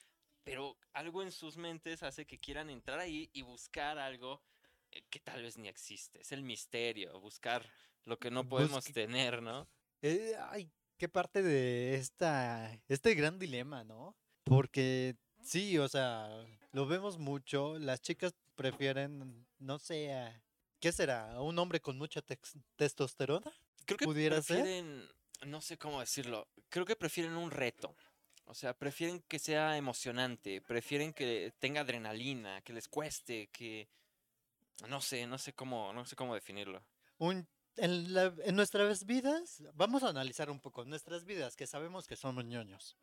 [0.45, 4.43] Pero algo en sus mentes hace que quieran entrar ahí y buscar algo
[4.91, 6.21] eh, que tal vez ni existe.
[6.21, 7.67] Es el misterio, buscar
[8.05, 9.67] lo que no podemos Busque- tener, ¿no?
[10.03, 14.15] Eh, ay, qué parte de esta, este gran dilema, ¿no?
[14.45, 16.29] Porque sí, o sea,
[16.73, 20.43] lo vemos mucho, las chicas prefieren, no sé, a-
[20.79, 21.33] ¿qué será?
[21.33, 22.21] ¿A un hombre con mucha
[22.77, 23.51] testosterona?
[23.87, 24.59] Creo que ¿Pudiera ser?
[24.63, 25.09] prefieren,
[25.47, 27.97] no sé cómo decirlo, creo que prefieren un reto.
[28.47, 33.89] O sea, prefieren que sea emocionante, prefieren que tenga adrenalina, que les cueste, que
[34.89, 36.85] no sé, no sé cómo, no sé cómo definirlo.
[37.19, 42.07] Un, en, la- en nuestras vidas, vamos a analizar un poco, nuestras vidas, que sabemos
[42.07, 42.97] que somos ñoños.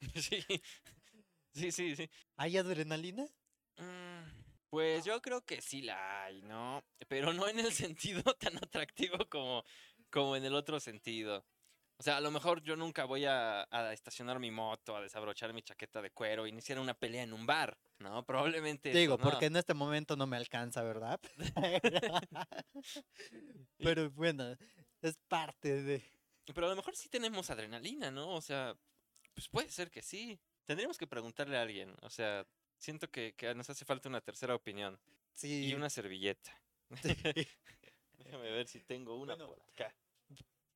[0.14, 0.44] Sí,
[1.52, 2.10] sí, sí, sí.
[2.36, 3.26] ¿Hay adrenalina?
[3.76, 4.22] Mm,
[4.70, 6.84] Pues yo creo que sí la hay, ¿no?
[7.08, 9.64] Pero no en el sentido tan atractivo como,
[10.10, 11.44] como en el otro sentido.
[12.00, 15.52] O sea, a lo mejor yo nunca voy a, a estacionar mi moto, a desabrochar
[15.52, 18.24] mi chaqueta de cuero, iniciar una pelea en un bar, ¿no?
[18.24, 18.88] Probablemente.
[18.88, 19.22] eso Digo, no.
[19.22, 21.20] porque en este momento no me alcanza, ¿verdad?
[23.76, 24.56] Pero bueno,
[25.02, 26.02] es parte de...
[26.46, 28.34] Pero a lo mejor sí tenemos adrenalina, ¿no?
[28.34, 28.74] O sea,
[29.34, 30.40] pues puede ser que sí.
[30.64, 31.94] Tendríamos que preguntarle a alguien.
[32.00, 32.46] O sea,
[32.78, 34.98] siento que, que nos hace falta una tercera opinión.
[35.34, 36.62] Sí, Y una servilleta.
[38.16, 39.94] Déjame ver si tengo una Bueno, por acá.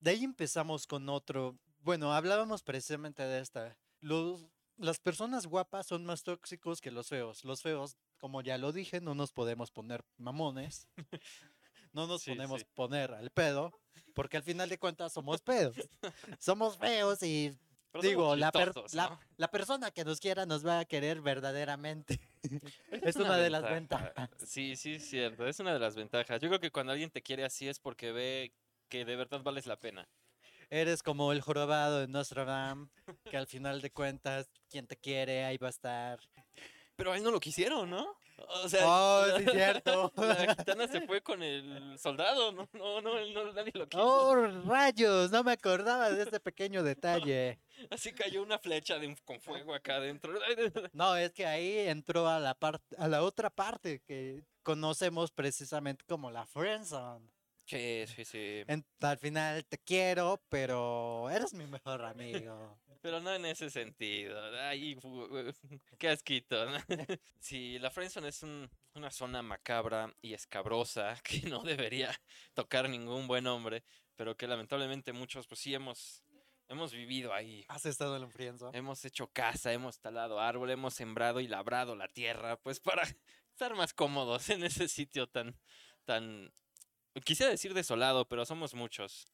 [0.05, 1.59] De ahí empezamos con otro.
[1.81, 3.75] Bueno, hablábamos precisamente de esta.
[4.01, 7.43] Los, las personas guapas son más tóxicos que los feos.
[7.43, 10.89] Los feos, como ya lo dije, no nos podemos poner mamones.
[11.95, 12.67] No nos Sí, podemos sí.
[12.75, 13.71] poner al pedo,
[14.17, 15.77] porque al final de cuentas somos pedos.
[16.41, 17.57] somos feos y
[17.93, 22.19] Pero Digo, la, per- la, la persona que nos quiera nos va a querer verdaderamente.
[22.91, 24.29] es una de las ventajas.
[24.45, 25.47] Sí, sí, es cierto.
[25.47, 26.41] Es una de las ventajas.
[26.41, 28.53] Yo creo que cuando alguien te quiere así es porque ve
[28.95, 30.09] que de verdad vales la pena.
[30.71, 32.89] Eres como el jorobado de Nostradam,
[33.29, 36.21] que al final de cuentas, quien te quiere, ahí va a estar.
[36.95, 38.17] Pero a él no lo quisieron, ¿no?
[38.63, 40.13] O sea, Oh, la- sí, cierto.
[40.17, 44.01] La gitana se fue con el soldado, no, no, no, no, nadie lo quiso.
[44.01, 47.59] Oh, rayos, no me acordaba de este pequeño detalle.
[47.91, 50.33] Así cayó una flecha de con fuego acá adentro.
[50.93, 56.05] No, es que ahí entró a la parte, a la otra parte que conocemos precisamente
[56.07, 57.29] como la friendzone.
[57.67, 58.63] Sí, sí, sí.
[58.67, 62.79] En- al final te quiero, pero eres mi mejor amigo.
[63.05, 64.41] Pero no en ese sentido.
[64.63, 65.29] Ay, fu-
[65.99, 66.65] qué asquito.
[66.65, 66.79] ¿no?
[67.39, 72.11] Sí, la friendzone es un- una zona macabra y escabrosa que no debería
[72.55, 73.85] tocar ningún buen hombre,
[74.17, 76.25] pero que lamentablemente muchos pues sí hemos,
[76.69, 77.65] hemos vivido ahí.
[77.69, 78.79] ¿Has estado en la friendzone?
[78.79, 83.03] Hemos hecho casa, hemos talado árbol, hemos sembrado y labrado la tierra, pues para
[83.51, 85.59] estar más cómodos en ese sitio tan,
[86.07, 86.51] tan,
[87.23, 89.27] quisiera decir desolado, pero somos muchos.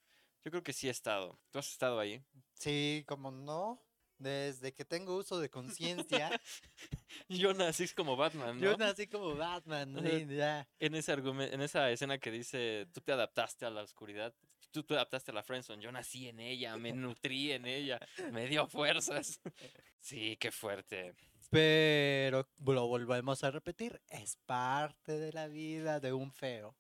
[0.45, 1.39] Yo creo que sí he estado.
[1.51, 2.23] ¿Tú has estado ahí?
[2.55, 3.83] Sí, como no.
[4.19, 6.31] Desde que tengo uso de conciencia,
[7.29, 8.63] Yo nací como Batman, ¿no?
[8.73, 9.97] yo nací como Batman.
[10.05, 10.69] Sí, ya.
[10.79, 14.35] En ese argumen- en esa escena que dice, tú te adaptaste a la oscuridad,
[14.73, 17.99] tú te adaptaste a la friendzone, yo nací en ella, me nutrí en ella,
[18.31, 19.41] me dio fuerzas.
[20.03, 21.15] Sí, qué fuerte.
[21.51, 26.75] Pero lo volvemos a repetir, es parte de la vida de un feo.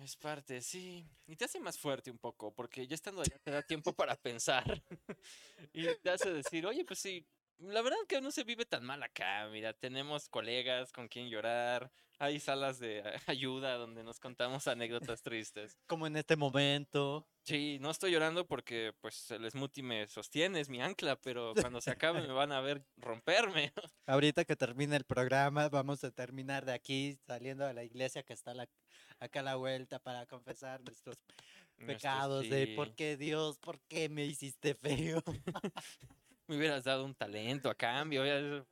[0.00, 1.06] Es parte, sí.
[1.26, 4.16] Y te hace más fuerte un poco, porque ya estando allá te da tiempo para
[4.16, 4.64] pensar.
[5.72, 7.26] y te hace decir, oye, pues sí,
[7.58, 9.48] la verdad que no se vive tan mal acá.
[9.50, 15.76] Mira, tenemos colegas con quien llorar, hay salas de ayuda donde nos contamos anécdotas tristes.
[15.86, 17.28] Como en este momento.
[17.44, 21.80] Sí, no estoy llorando porque pues el smoothie me sostiene, es mi ancla, pero cuando
[21.80, 23.72] se acabe me van a ver romperme.
[24.06, 28.32] Ahorita que termine el programa, vamos a terminar de aquí saliendo de la iglesia que
[28.32, 28.68] está la-
[29.22, 31.16] acá a la vuelta para confesar nuestros
[31.86, 32.74] pecados de sí.
[32.74, 35.22] por qué Dios, por qué me hiciste feo.
[36.48, 38.24] Me hubieras dado un talento a cambio,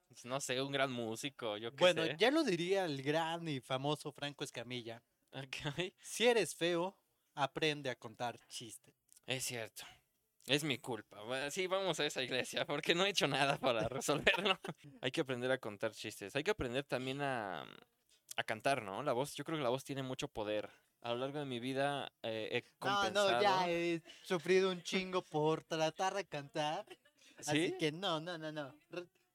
[0.08, 2.16] pues, no sé, un gran músico, yo qué Bueno, sé.
[2.18, 5.02] ya lo diría el gran y famoso Franco Escamilla.
[6.02, 6.98] Si eres feo,
[7.34, 8.92] aprende a contar chistes.
[9.24, 9.84] Es cierto.
[10.46, 11.22] Es mi culpa.
[11.22, 14.58] Bueno, Sí, vamos a esa iglesia porque no he hecho nada para resolverlo.
[15.00, 16.34] Hay que aprender a contar chistes.
[16.34, 17.64] Hay que aprender también a,
[18.40, 19.02] a cantar, ¿no?
[19.02, 20.70] La voz, yo creo que la voz tiene mucho poder.
[21.02, 23.32] A lo largo de mi vida eh, he No, compensado.
[23.32, 26.86] no, ya he sufrido un chingo por tratar de cantar.
[27.38, 27.78] Así ¿Sí?
[27.78, 28.74] que no, no, no, no.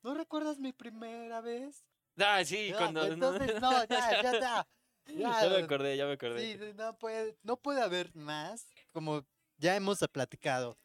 [0.04, 1.86] ¿No recuerdas mi primera vez?
[2.18, 3.06] Ah, sí, No, cuando...
[3.06, 4.68] Entonces, no, ya, ya, ya.
[5.08, 6.54] Ya me acordé, ya me acordé.
[6.54, 9.24] Sí, no puede, no puede haber más, como
[9.58, 10.80] ya hemos platicado.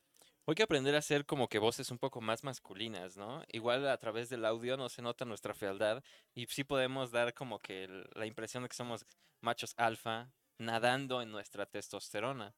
[0.51, 3.45] Hay que aprender a hacer como que voces un poco más masculinas, ¿no?
[3.53, 6.03] Igual a través del audio no se nota nuestra fealdad
[6.35, 7.87] y sí podemos dar como que
[8.17, 9.07] la impresión de que somos
[9.41, 12.53] machos alfa nadando en nuestra testosterona.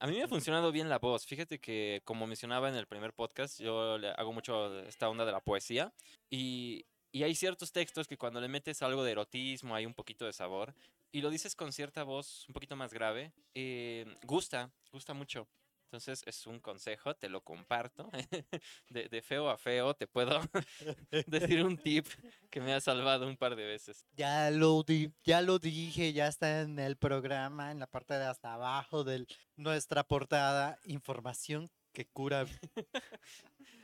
[0.00, 1.24] A mí me ha funcionado bien la voz.
[1.24, 5.30] Fíjate que, como mencionaba en el primer podcast, yo le hago mucho esta onda de
[5.30, 5.92] la poesía
[6.28, 10.24] y, y hay ciertos textos que cuando le metes algo de erotismo, hay un poquito
[10.26, 10.74] de sabor
[11.12, 15.46] y lo dices con cierta voz un poquito más grave, eh, gusta, gusta mucho.
[15.88, 18.10] Entonces es un consejo, te lo comparto.
[18.90, 20.38] De, de feo a feo te puedo
[21.26, 22.06] decir un tip
[22.50, 24.06] que me ha salvado un par de veces.
[24.12, 28.26] Ya lo, di- ya lo dije, ya está en el programa, en la parte de
[28.26, 32.44] hasta abajo de nuestra portada, información que cura.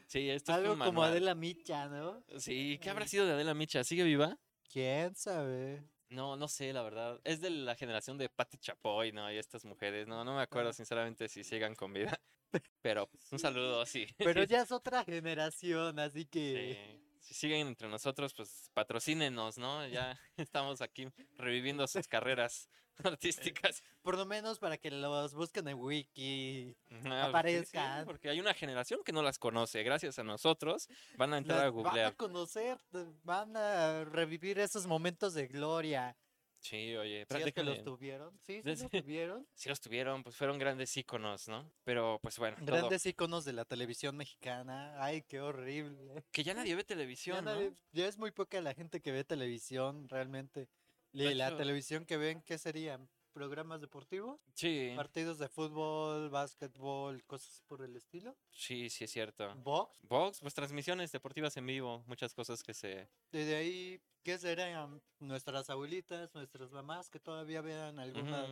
[0.06, 1.02] Sí, esto es Algo un como.
[1.02, 2.22] Adela Micha, ¿no?
[2.38, 3.82] Sí, ¿qué habrá sido de Adela Micha?
[3.82, 4.38] ¿Sigue viva?
[4.70, 5.82] ¿Quién sabe?
[6.14, 7.20] No, no sé, la verdad.
[7.24, 9.30] Es de la generación de Patti Chapoy, ¿no?
[9.32, 10.06] Y estas mujeres.
[10.06, 12.20] No, no me acuerdo sinceramente si sigan con vida.
[12.82, 14.06] Pero pues, un saludo, sí.
[14.16, 16.78] Pero ya es otra generación, así que...
[16.90, 17.00] Sí.
[17.24, 19.86] Si siguen entre nosotros, pues patrocínenos, ¿no?
[19.88, 22.68] Ya estamos aquí reviviendo sus carreras
[23.04, 23.82] artísticas.
[24.02, 26.76] Por lo menos para que los busquen en Wiki.
[26.90, 28.04] Ah, sí, aparezcan.
[28.04, 29.82] porque hay una generación que no las conoce.
[29.82, 32.16] Gracias a nosotros van a entrar las a Van a googlear.
[32.16, 32.78] conocer,
[33.22, 36.16] van a revivir esos momentos de gloria.
[36.60, 38.38] Sí, oye, Si es que los tuvieron.
[38.40, 39.46] Sí, sí los tuvieron.
[39.52, 41.70] si los tuvieron, pues fueron grandes íconos, ¿no?
[41.84, 44.94] Pero pues bueno, todo- Grandes iconos de la televisión mexicana.
[45.02, 46.24] Ay, qué horrible.
[46.32, 47.50] que ya nadie ve Ya, televisión, ¿no?
[47.54, 50.68] nadie- ya es muy poca la gente que ve televisión, realmente.
[51.14, 53.08] Y la televisión que ven, ¿qué serían?
[53.32, 54.40] ¿Programas deportivos?
[54.54, 58.36] Sí, ¿Partidos de fútbol, básquetbol, cosas por el estilo?
[58.50, 59.52] sí, sí es cierto.
[59.56, 59.98] ¿Box?
[60.02, 63.08] Vox, pues transmisiones deportivas en vivo, muchas cosas que se...
[63.32, 68.46] Y de ahí, ¿qué serían nuestras abuelitas, nuestras mamás que todavía vean alguna,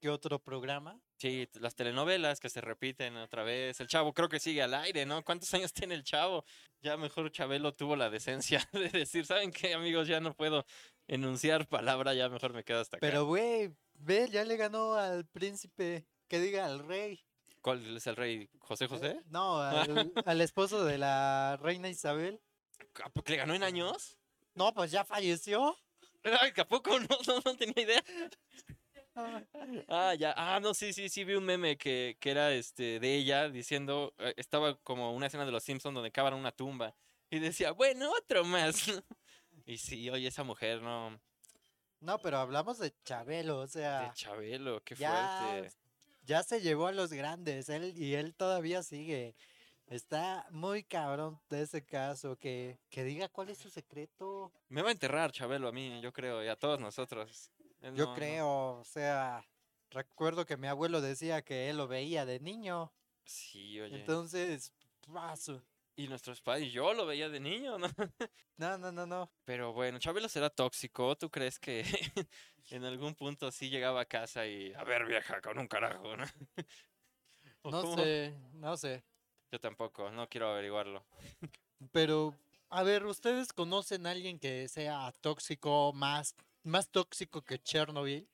[0.00, 1.00] que otro programa.
[1.18, 3.80] Sí, las telenovelas que se repiten otra vez.
[3.80, 5.24] El chavo creo que sigue al aire, ¿no?
[5.24, 6.44] ¿Cuántos años tiene el chavo?
[6.82, 10.06] Ya mejor Chabelo tuvo la decencia de decir, ¿saben qué, amigos?
[10.06, 10.66] Ya no puedo
[11.06, 13.06] enunciar palabra, ya mejor me quedo hasta acá.
[13.06, 17.24] Pero, güey, ve, ya le ganó al príncipe, que diga al rey.
[17.60, 18.48] ¿Cuál es el rey?
[18.58, 19.20] ¿José José?
[19.26, 22.40] No, al, al esposo de la reina Isabel.
[23.02, 24.18] ¿A poco ¿Le ganó en años?
[24.54, 25.76] No, pues ya falleció.
[26.24, 28.02] Ay, ¿a poco no, no, no tenía idea?
[29.88, 30.34] Ah, ya.
[30.36, 34.12] Ah, no, sí, sí, sí, vi un meme que, que era este de ella diciendo,
[34.18, 36.94] eh, estaba como una escena de los Simpsons donde cavan una tumba
[37.30, 38.92] y decía, bueno, otro más.
[39.66, 41.20] Y sí, oye, esa mujer, no,
[42.00, 45.76] No, pero hablamos de Chabelo, o de sea, Chabelo, qué ya, fuerte.
[46.24, 49.34] ya se llevó a los grandes, él y él todavía sigue.
[49.88, 54.52] Está muy cabrón de ese caso, que, que diga cuál es su secreto.
[54.68, 57.50] Me va a enterrar Chabelo a mí, yo creo, y a todos nosotros.
[57.80, 59.44] Él Yo no- no- creo, o sea,
[59.90, 62.92] recuerdo que mi abuelo decía que él lo veía de niño,
[63.24, 63.96] Sí, oye.
[64.00, 64.72] entonces,
[65.12, 65.62] paso.
[65.96, 67.88] Y nuestros padres, yo lo veía de niño, ¿no?
[68.58, 69.30] No, no, no, no.
[69.44, 71.16] Pero bueno, Chabelo será tóxico.
[71.16, 71.82] ¿Tú crees que
[72.70, 76.24] en algún punto sí llegaba a casa y, a ver, vieja, con un carajo, ¿no?
[77.62, 77.96] ¿O No cómo?
[77.96, 79.04] sé, no sé.
[79.50, 81.06] Yo tampoco, no quiero averiguarlo.
[81.92, 82.34] Pero,
[82.70, 88.28] a ver, ¿ustedes conocen a alguien que sea tóxico, más, más tóxico que Chernobyl?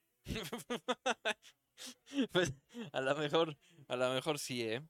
[2.31, 2.53] Pues
[2.91, 4.81] a lo mejor, a lo mejor sí, ¿eh?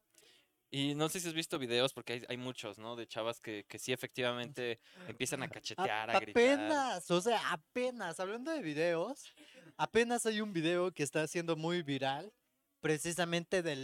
[0.75, 2.95] Y no sé si has visto videos, porque hay, hay muchos, ¿no?
[2.95, 6.41] De chavas que, que sí efectivamente empiezan a A- cachetear, a gritar.
[6.43, 9.23] apenas, o sea, apenas, hablando de videos,
[9.77, 12.33] apenas hay un video que está siendo muy viral,
[12.81, 13.75] precisamente de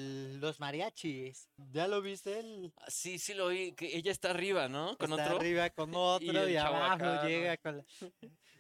[0.41, 1.47] los mariachis.
[1.71, 2.39] ¿Ya lo viste?
[2.39, 4.97] Él Ah, Sí, sí lo oí, que ella está arriba, ¿no?
[4.97, 5.37] Con está otro.
[5.37, 7.29] arriba con otro el y, chavo abajo acá, ¿no?
[7.29, 7.85] llega con la...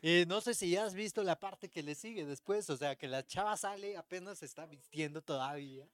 [0.03, 2.95] Y no sé si ya has visto la parte que le sigue después, o sea,
[2.95, 5.87] que la chava sale, apenas se está vistiendo todavía.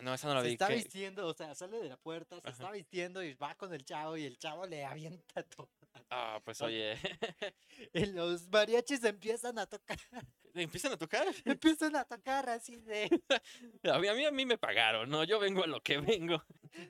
[0.00, 0.52] No, esa no la se vi.
[0.54, 0.76] está ¿qué?
[0.76, 2.50] vistiendo, o sea, sale de la puerta, se Ajá.
[2.50, 5.68] está vistiendo y va con el chavo y el chavo le avienta todo.
[6.10, 6.96] Ah, pues oye.
[7.92, 9.98] Y los mariachis empiezan a tocar,
[10.54, 11.26] ¿Empiezan a tocar?
[11.44, 13.08] empiezan a tocar así de...
[13.84, 15.24] A mí, a mí, a mí me pagaron, ¿no?
[15.24, 16.42] Yo vengo a lo que vengo.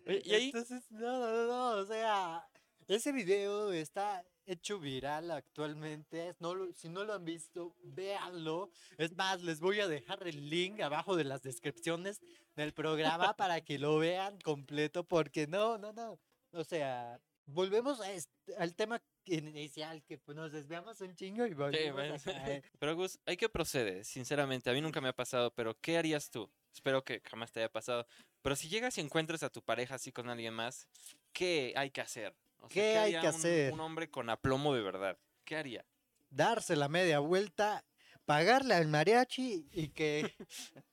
[0.07, 2.47] Y ahí, Entonces, no, no, no, o sea,
[2.95, 6.35] ese video está hecho viral actualmente.
[6.41, 8.71] No lo- si no lo han visto, véanlo.
[8.99, 12.21] Es más, les voy a dejar el link abajo de las descripciones
[12.57, 16.19] del programa para que lo vean completo, porque no, no, no.
[16.53, 21.55] O sea, volvemos a este- al tema inicial, que pues, nos desviamos un chingo y
[21.55, 22.41] volvemos bueno.
[22.41, 22.45] a.
[22.81, 24.69] Pero Gus, hay que proceder, sinceramente.
[24.71, 26.51] A mí nunca me ha pasado, pero ¿qué harías tú?
[26.75, 28.07] Espero que jamás te haya pasado.
[28.43, 30.89] Pero si llegas y encuentras a tu pareja así con alguien más,
[31.33, 32.35] ¿qué hay que hacer?
[32.61, 33.73] O sea, ¿Qué hay que un- hacer?
[33.73, 35.19] Un hombre con aplomo de verdad.
[35.45, 35.85] ¿Qué haría?
[36.31, 37.85] Darse la media vuelta,
[38.25, 40.35] pagarle al mariachi y que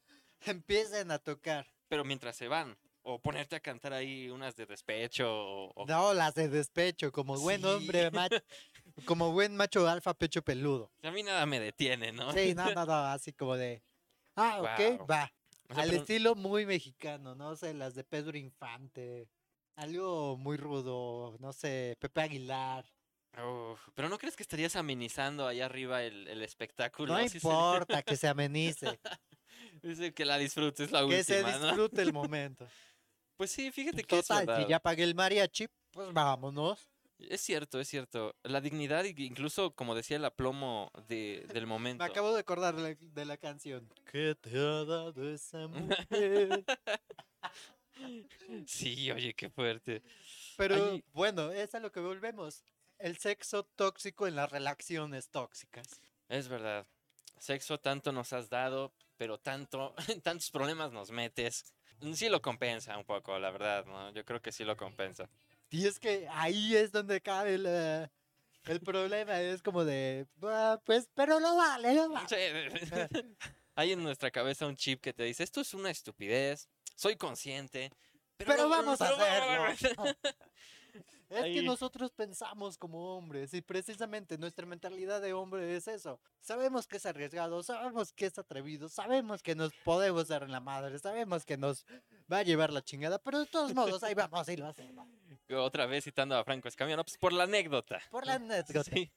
[0.42, 1.68] empiecen a tocar.
[1.88, 2.78] Pero mientras se van.
[3.10, 5.28] O ponerte a cantar ahí unas de despecho.
[5.30, 8.36] O, o- No, las de despecho, como buen hombre, macho,
[9.06, 10.92] como buen macho alfa pecho peludo.
[11.04, 12.34] A mí nada me detiene, ¿no?
[12.34, 13.82] Sí, no, no, no, así como de,
[14.36, 15.08] ah, ok, Guau.
[15.08, 15.32] va.
[15.70, 19.30] O sea, Al pero- estilo muy mexicano, no sé, las de Pedro Infante,
[19.78, 22.86] algo muy rudo, no sé, Pepe Aguilar.
[23.38, 27.14] Uf, pero ¿no crees que estarías amenizando ahí arriba el, el espectáculo?
[27.14, 29.00] No importa que se amenice,
[29.82, 31.66] Dice que la disfrutes la que se última, ¿no?
[31.68, 32.68] disfrute el momento.
[33.38, 34.64] Pues sí, fíjate que es Total, verdad.
[34.64, 36.90] si ya pagué el mariachi, pues vámonos.
[37.20, 38.36] Es cierto, es cierto.
[38.44, 42.04] La dignidad, incluso, como decía, el aplomo de, del momento.
[42.04, 43.92] Me acabo de acordar de la, de la canción.
[44.12, 46.64] ¿Qué te ha dado esa mujer?
[48.66, 50.02] Sí, oye, qué fuerte.
[50.58, 52.64] Pero bueno, es a lo que volvemos.
[53.00, 56.02] El sexo tóxico en las relaciones tóxicas.
[56.30, 56.88] Es verdad.
[57.40, 59.94] Sexo tanto nos has dado, pero tanto,
[60.24, 61.74] tantos problemas nos metes.
[62.14, 64.12] Sí lo compensa un poco, la verdad, ¿no?
[64.14, 65.30] Yo creo que sí lo compensa.
[65.70, 68.10] Y es que ahí es donde cabe el, eh,
[68.66, 69.40] el problema.
[69.42, 72.28] Es como de, "Ah, pues, pero lo vale, lo vale.
[72.30, 72.36] Sí.
[73.76, 76.68] Hay en nuestra cabeza un chip que te dice, esto es una estupidez,
[76.98, 77.92] soy consciente,
[78.36, 80.04] pero, Pero lo- vamos a pero va- hacerlo.
[81.30, 86.22] Es que Ahí- nosotros pensamos como hombres y precisamente nuestra mentalidad de hombre es eso.
[86.40, 90.62] Sabemos que es arriesgado, sabemos que es atrevido, sabemos que nos podemos dar en la
[90.62, 91.86] madre, sabemos que nos
[92.32, 95.06] va a llevar la chingada, pero de todos modos ahí vamos y lo hacemos.
[95.52, 98.02] Otra vez citando a Franco Escamilla, no, pues por la anécdota.
[98.10, 98.90] Por la anécdota.
[98.92, 99.12] Sí.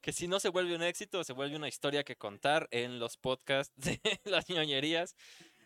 [0.00, 3.16] Que si no se vuelve un éxito, se vuelve una historia que contar en los
[3.16, 5.14] podcasts de las ñoñerías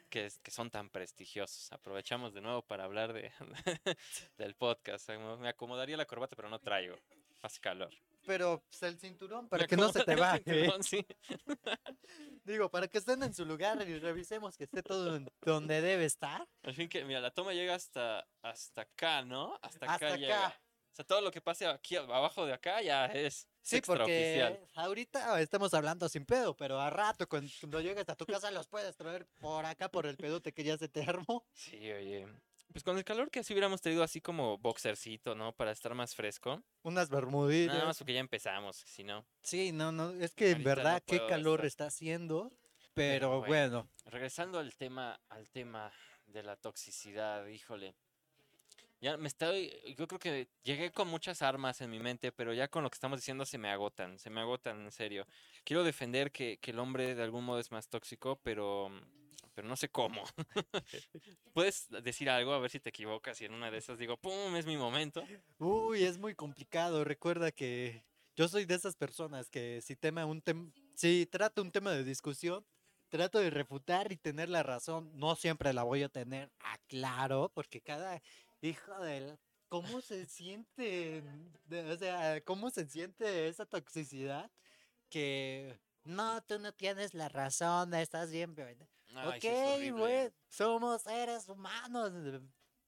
[0.08, 1.72] que, que son tan prestigiosos.
[1.72, 3.32] Aprovechamos de nuevo para hablar de,
[4.38, 5.08] del podcast.
[5.10, 6.96] Me acomodaría la corbata, pero no traigo.
[7.42, 7.92] Hace calor.
[8.24, 10.42] pero pues, el cinturón para Le que no se te baje.
[10.42, 11.06] cinturón, sí.
[12.44, 16.46] Digo, para que estén en su lugar y revisemos que esté todo donde debe estar.
[16.62, 19.58] Al fin que, mira, la toma llega hasta, hasta acá, ¿no?
[19.62, 20.46] Hasta acá Hasta llega.
[20.46, 20.60] acá.
[20.92, 25.40] O sea, todo lo que pase aquí abajo de acá ya es Sí, porque ahorita
[25.40, 29.26] estamos hablando sin pedo, pero a rato cuando, llegues a tu casa los puedes traer
[29.40, 31.44] por acá por el pedote que ya se te armó.
[31.52, 32.28] Sí, oye.
[32.70, 35.52] Pues con el calor que así hubiéramos traído así como boxercito, ¿no?
[35.52, 36.62] Para estar más fresco.
[36.82, 37.84] Unas Nada bermuditas.
[37.84, 39.26] más porque ya empezamos, si no.
[39.42, 41.66] Sí, no, no, es que en no verdad qué calor estar.
[41.66, 42.52] está haciendo,
[42.94, 43.46] pero bueno.
[43.48, 43.90] bueno.
[44.04, 45.90] Regresando al tema, al tema
[46.26, 47.96] de la toxicidad, híjole.
[49.06, 52.66] Ya me estoy, yo creo que llegué con muchas armas en mi mente, pero ya
[52.66, 55.28] con lo que estamos diciendo se me agotan, se me agotan en serio.
[55.62, 58.90] Quiero defender que, que el hombre de algún modo es más tóxico, pero,
[59.54, 60.24] pero no sé cómo.
[61.54, 64.56] ¿Puedes decir algo a ver si te equivocas y en una de esas digo, ¡pum!
[64.56, 65.24] Es mi momento.
[65.58, 67.04] Uy, es muy complicado.
[67.04, 68.02] Recuerda que
[68.34, 72.02] yo soy de esas personas que si tema un tema, si trata un tema de
[72.02, 72.66] discusión,
[73.08, 75.10] trato de refutar y tener la razón.
[75.14, 78.20] No siempre la voy a tener, aclaro, porque cada
[78.66, 79.38] hijo del
[79.68, 81.22] cómo se siente,
[81.66, 84.50] de- o sea, cómo se siente esa toxicidad
[85.08, 91.48] que no, tú no tienes la razón, estás bien, pero Ay, ok, güey, somos seres
[91.48, 92.12] humanos.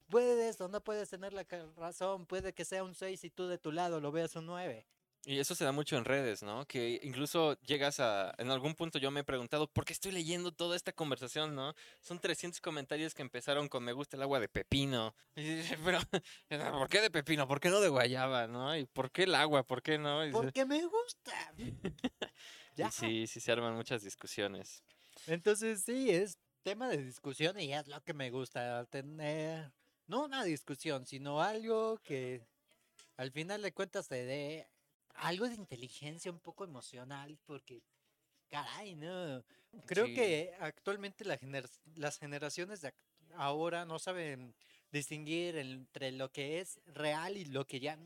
[0.09, 1.45] Puedes o no puedes tener la
[1.77, 2.25] razón.
[2.27, 4.87] Puede que sea un 6 y tú de tu lado lo veas un 9.
[5.25, 6.65] Y eso se da mucho en redes, ¿no?
[6.67, 10.53] Que incluso llegas a, en algún punto yo me he preguntado, ¿por qué estoy leyendo
[10.53, 11.75] toda esta conversación, no?
[12.01, 15.15] Son 300 comentarios que empezaron con me gusta el agua de pepino.
[15.37, 16.01] Y pero,
[16.73, 17.47] ¿por qué de pepino?
[17.47, 18.77] ¿Por qué no de guayaba, no?
[18.77, 19.63] ¿Y por qué el agua?
[19.65, 20.27] ¿Por qué no?
[20.27, 21.55] Y Porque me gusta.
[21.59, 21.75] y
[22.77, 22.91] ya.
[22.91, 24.83] sí, sí se arman muchas discusiones.
[25.27, 29.73] Entonces, sí, es tema de discusión y es lo que me gusta tener.
[30.07, 32.47] No una discusión, sino algo que
[33.17, 34.69] al final de cuentas te dé
[35.19, 37.83] algo de inteligencia un poco emocional, porque,
[38.49, 39.45] caray, no.
[39.87, 40.15] Creo Sí.
[40.15, 42.93] que actualmente la gener- las generaciones de
[43.35, 44.55] ahora no saben
[44.91, 47.99] distinguir entre lo que es real y lo que ya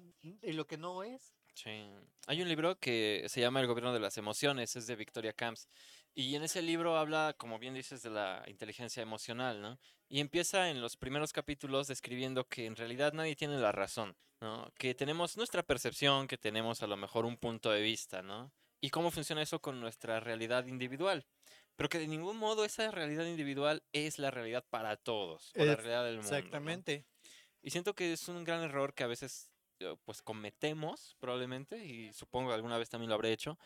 [0.42, 1.32] y lo que no es.
[1.54, 1.86] Sí.
[2.26, 5.68] Hay un libro que se llama El gobierno de las emociones, es de Victoria Camps.
[6.14, 9.78] Y en ese libro habla, como bien dices, de la inteligencia emocional, ¿no?
[10.08, 14.70] Y empieza en los primeros capítulos describiendo que en realidad nadie tiene la razón, ¿no?
[14.76, 18.52] Que tenemos nuestra percepción, que tenemos a lo mejor un punto de vista, ¿no?
[18.80, 21.24] Y cómo funciona eso con nuestra realidad individual.
[21.76, 25.76] Pero que de ningún modo esa realidad individual es la realidad para todos, o la
[25.76, 26.30] realidad del mundo.
[26.30, 26.36] ¿no?
[26.36, 27.06] Exactamente.
[27.62, 29.52] Y siento que es un gran error que a veces
[30.04, 33.58] pues cometemos probablemente, y supongo que alguna vez también lo habré hecho,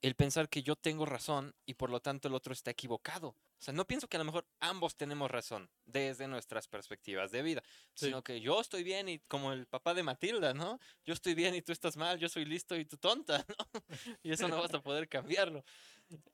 [0.00, 3.36] el pensar que yo tengo razón y por lo tanto el otro está equivocado.
[3.60, 7.42] O sea, no pienso que a lo mejor ambos tenemos razón desde nuestras perspectivas de
[7.42, 8.06] vida, Sí.
[8.06, 10.78] sino que yo estoy bien y como el papá de Matilda, ¿no?
[11.04, 14.16] Yo estoy bien y tú estás mal, yo soy listo y tú tonta, ¿no?
[14.22, 15.62] Y eso no vas a poder cambiarlo.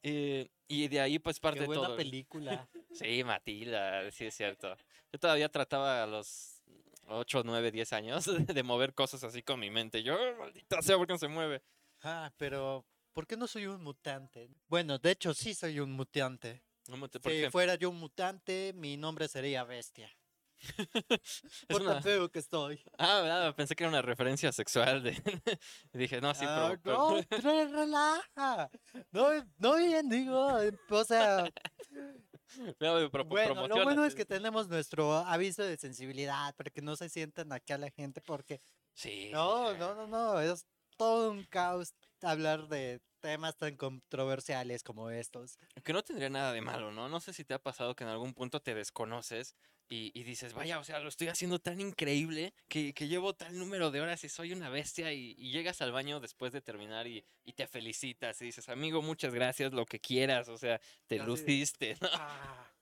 [0.05, 1.97] Eh, y de ahí pues parte Qué buena todo.
[1.97, 2.68] película.
[2.93, 4.74] Sí, Matilda, sí es cierto.
[5.12, 6.62] Yo todavía trataba a los
[7.09, 8.24] 8, 9, 10 años
[8.57, 10.03] de mover cosas así con mi mente.
[10.03, 11.61] Yo, "Oh, maldita sea, ¿por qué no se mueve?
[12.03, 14.49] Ah, pero ¿por qué no soy un mutante?
[14.68, 16.62] Bueno, de hecho sí soy un mutante.
[16.91, 20.11] ¿Cómo te- por Si fuera yo un mutante, mi nombre sería Bestia.
[21.11, 22.82] Es Por una- tan feo que estoy.
[22.99, 25.03] Ah, ah, pensé que era una referencia sexual.
[25.03, 25.11] De...
[25.93, 27.18] Dije, no, sí, Ah, pero...
[27.28, 28.70] pero- no, relaja.
[29.12, 29.28] No,
[29.59, 30.49] no bien digo,
[30.91, 31.45] o sea,
[32.78, 36.97] pero pro- bueno, lo bueno es que tenemos nuestro aviso de sensibilidad para que no
[36.97, 38.61] se sientan acá la gente porque
[38.95, 39.30] Sí.
[39.32, 40.64] no, no, no, no, es
[40.97, 45.59] todo un caos hablar de temas tan controversiales como estos.
[45.83, 47.09] Que no tendría nada de malo, ¿no?
[47.09, 49.57] No sé si te ha pasado que en algún punto te desconoces
[49.89, 53.59] y, y dices, vaya, o sea, lo estoy haciendo tan increíble que, que llevo tal
[53.59, 57.07] número de horas y soy una bestia y, y llegas al baño después de terminar
[57.09, 61.16] y, y te felicitas y dices, amigo, muchas gracias, lo que quieras, o sea, te
[61.16, 62.09] Así luciste, ¿no?
[62.12, 62.72] Ah,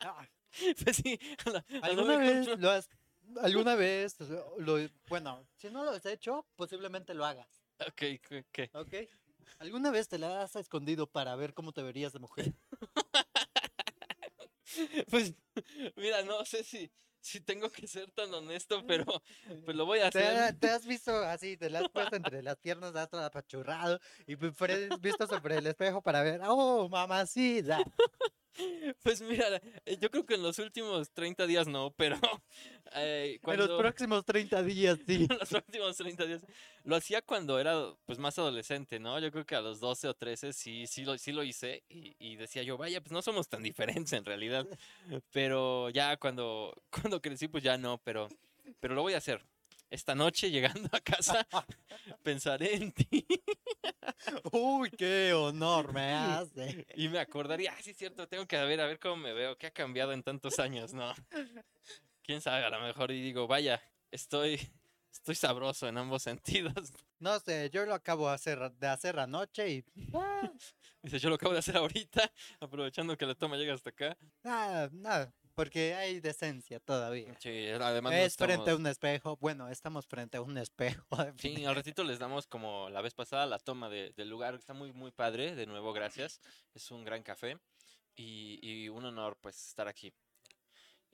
[0.00, 0.28] ah,
[0.84, 2.88] Pues sí, a a ¿Alguna vez lo has,
[3.42, 4.16] alguna vez
[4.58, 4.78] lo,
[5.08, 8.70] bueno, si no lo has hecho, posiblemente lo hagas, Ok, ¿qué- qué?
[8.74, 8.94] ¿ok?
[9.58, 12.52] ¿Alguna vez te la has escondido para ver cómo te verías de mujer?
[15.10, 15.34] Pues,
[15.96, 19.04] mira, no sé si, si tengo que ser tan honesto, pero
[19.64, 20.58] pues lo voy a ¿Te, hacer.
[20.60, 24.36] te has visto así, te la has puesto entre las piernas, has todo apachurrado y
[24.36, 24.54] pues,
[25.00, 27.82] visto sobre el espejo para ver, oh, mamacita.
[29.02, 32.16] Pues mira, eh, yo creo que en los últimos 30 días no, pero
[32.94, 33.66] eh, En cuando...
[33.68, 35.26] los próximos 30 días, sí.
[35.28, 36.46] en los últimos 30 días.
[36.84, 39.18] Lo hacía cuando era pues más adolescente, ¿no?
[39.18, 42.14] Yo creo que a los 12 o 13 sí, sí, lo, sí lo hice y,
[42.18, 44.66] y decía yo, vaya, pues no somos tan diferentes en realidad.
[45.32, 48.28] Pero ya cuando, cuando crecí, pues ya no, pero,
[48.80, 49.42] pero lo voy a hacer.
[49.90, 51.46] Esta noche llegando a casa,
[52.22, 53.26] pensaré en ti
[54.52, 56.86] Uy, qué honor me hace.
[56.94, 59.56] y me acordaría, ah, sí es cierto, tengo que ver a ver cómo me veo,
[59.58, 61.12] qué ha cambiado en tantos años, ¿no?
[62.22, 64.60] Quién sabe, a lo mejor y digo, vaya, estoy
[65.12, 66.92] estoy sabroso en ambos sentidos.
[67.18, 69.84] No sé, yo lo acabo de hacer, de hacer anoche y
[71.02, 72.30] Dice, yo lo acabo de hacer ahorita,
[72.60, 74.16] aprovechando que la toma llega hasta acá.
[74.42, 75.34] nada, nada,
[75.64, 77.36] porque hay decencia todavía.
[77.38, 79.36] Sí, además no Es frente a estamos- un espejo.
[79.36, 81.04] Bueno, estamos frente a un espejo.
[81.38, 84.54] Sí, al ratito les damos como la vez pasada la toma de- del lugar.
[84.54, 85.54] Está muy, muy padre.
[85.54, 86.40] De nuevo, gracias.
[86.74, 87.58] Es un gran café.
[88.16, 90.12] Y, y un honor, pues, estar aquí.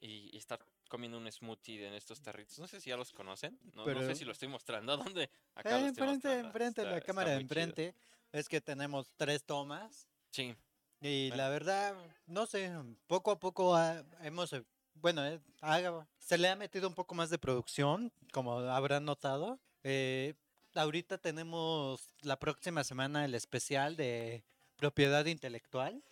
[0.01, 2.59] Y, y estar comiendo un smoothie en estos tarritos.
[2.59, 3.59] No sé si ya los conocen.
[3.74, 4.97] No, no Pero- sé si lo estoy mostrando.
[5.14, 5.30] ¿Dónde?
[5.55, 7.61] Acá Eh, enfrente, enfrente, la está cámara de muy chido.
[7.61, 7.94] enfrente.
[8.32, 10.07] Es que tenemos tres tomas.
[10.30, 10.55] Sí.
[11.01, 11.42] Y Bueno.
[11.42, 11.94] la verdad,
[12.26, 12.70] no sé,
[13.07, 17.14] poco a poco ha- hemos, eh, bueno, eh, ha- se le ha metido un poco
[17.14, 19.59] más de producción, como habrán notado.
[19.84, 20.34] Eh,
[20.74, 24.42] ahorita tenemos la próxima semana el especial de
[24.76, 26.03] propiedad intelectual.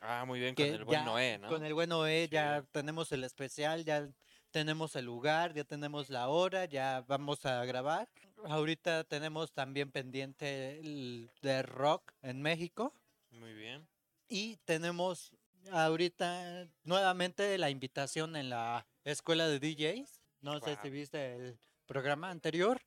[0.00, 1.48] Ah, muy bien, con el buen ya Noé, ¿no?
[1.48, 2.68] Con el buen Noé ya Sí.
[2.72, 4.08] tenemos el especial, ya
[4.50, 8.08] tenemos el lugar, ya tenemos la hora, ya vamos a grabar.
[8.44, 12.92] Ahorita tenemos también pendiente el de rock en México.
[13.30, 13.86] Muy bien.
[14.34, 15.30] Y tenemos
[15.72, 20.22] ahorita nuevamente la invitación en la escuela de DJs.
[20.40, 22.80] No sé si viste el programa anterior.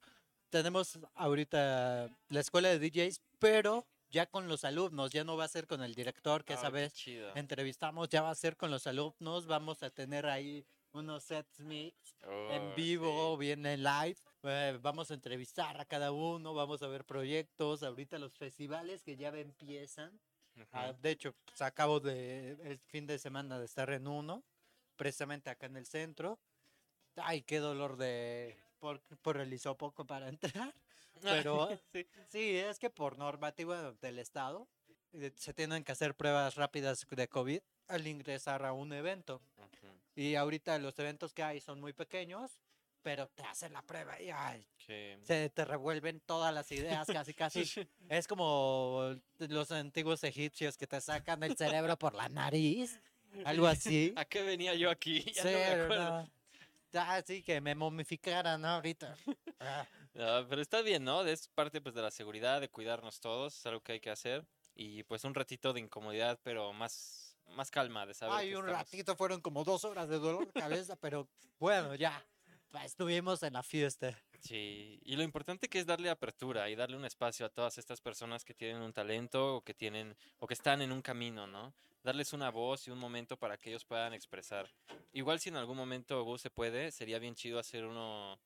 [0.50, 5.12] Tenemos ahorita la escuela de DJs, pero ya con los alumnos.
[5.12, 6.96] Ya no va a ser con el director, que Ay, esa vez
[7.36, 9.46] entrevistamos, ya va a ser con los alumnos.
[9.46, 13.40] Vamos a tener ahí unos sets mix en Oh, vivo, sí.
[13.42, 14.18] bien en live.
[14.42, 17.84] eh, vamos a entrevistar a cada uno, vamos a ver proyectos.
[17.84, 20.20] Ahorita los festivales que ya empiezan.
[20.72, 24.44] Ah, de hecho, pues, acabo de el fin de semana de estar en uno,
[24.96, 26.40] precisamente acá en el centro.
[27.16, 30.30] Ay, qué dolor de por, por el hisopoco para
[30.64, 30.74] entrar.
[31.22, 32.08] Pero Sí.
[32.28, 34.68] sí, es que por normativa del estado
[35.14, 39.42] eh, se tienen que hacer pruebas rápidas de COVID al ingresar a un evento.
[39.58, 39.94] Ujú.
[40.16, 42.60] Y ahorita los eventos que hay son muy pequeños,
[43.06, 44.66] pero te hacen la prueba y ay,
[45.22, 47.64] se te revuelven todas las ideas casi casi.
[48.10, 53.00] Es como los antiguos egipcios que te sacan el cerebro por la nariz,
[53.46, 54.12] algo así.
[54.16, 55.20] ¿A qué venía yo aquí?
[55.36, 56.10] Ya Sí, no me acuerdo.
[56.24, 56.30] no.
[56.98, 58.70] Ah, sí, que me momificaran ¿no?
[58.70, 59.16] ahorita.
[59.60, 59.86] Ah,
[60.18, 61.24] Ah, pero está bien, ¿no?
[61.26, 64.46] Es parte pues de la seguridad, de cuidarnos todos, es algo que hay que hacer.
[64.74, 68.66] Y pues un ratito de incomodidad, pero más, más calma de saber Ay, que un
[68.66, 71.28] estamos- ratito fueron como dos horas de dolor de cabeza, pero
[71.60, 72.26] bueno, ya.
[72.84, 74.18] Estuvimos en la fiesta.
[74.40, 78.02] Sí, y lo importante que es darle apertura y darle un espacio a todas estas
[78.02, 81.74] personas que tienen un talento o que tienen o que están en un camino, ¿no?
[82.04, 84.70] Darles una voz y un momento para que ellos puedan expresar.
[85.14, 88.38] Igual si en algún momento Gus se puede, sería bien chido hacer uno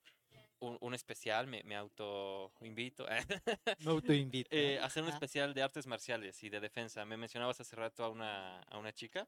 [0.60, 3.06] un, un especial, me, me auto invito.
[3.80, 4.48] Me autoinvito.
[4.52, 7.04] Eh, hacer un especial de artes marciales y de defensa.
[7.04, 9.26] Me mencionabas hace rato a una, a una chica.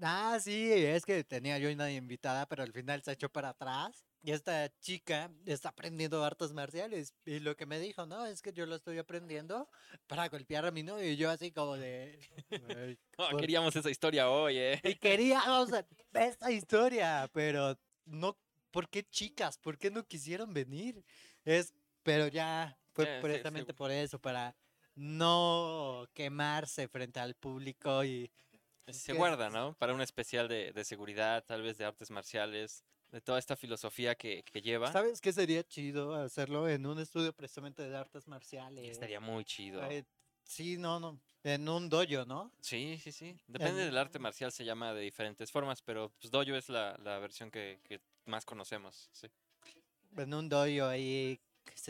[0.00, 4.04] Ah, sí, es que tenía yo una invitada, pero al final se echó para atrás.
[4.22, 7.14] Y esta chica está aprendiendo artes marciales.
[7.24, 9.68] Y lo que me dijo, no, es que yo lo estoy aprendiendo
[10.06, 11.10] para golpear a mi novio.
[11.10, 12.18] Y yo así como de...
[12.50, 14.80] "Ay, Oh, queríamos esa historia hoy, ¿eh?
[14.84, 15.70] Y queríamos
[16.12, 18.38] esta historia, pero no...
[18.70, 19.56] ¿Por qué chicas?
[19.58, 21.04] ¿Por qué no quisieron venir?
[21.44, 24.54] Es, pero ya fue sí, sí, precisamente por eso, para
[24.94, 28.30] no quemarse frente al público y
[28.92, 29.74] Se guarda, ¿no?
[29.74, 34.14] Para un especial de, de seguridad, tal vez de artes marciales, de toda esta filosofía
[34.14, 34.92] que, que lleva.
[34.92, 38.90] ¿Sabes qué sería chido hacerlo en un estudio precisamente de artes marciales?
[38.90, 39.82] Estaría muy chido.
[39.90, 40.04] Eh,
[40.44, 41.20] sí, no, no.
[41.44, 42.52] En un dojo, ¿no?
[42.60, 43.36] Sí, sí, sí.
[43.46, 47.18] Depende del arte marcial, se llama de diferentes formas, pero pues dojo es la, la
[47.18, 49.08] versión que, que más conocemos.
[49.12, 49.28] Sí.
[50.16, 51.40] En un dojo ahí,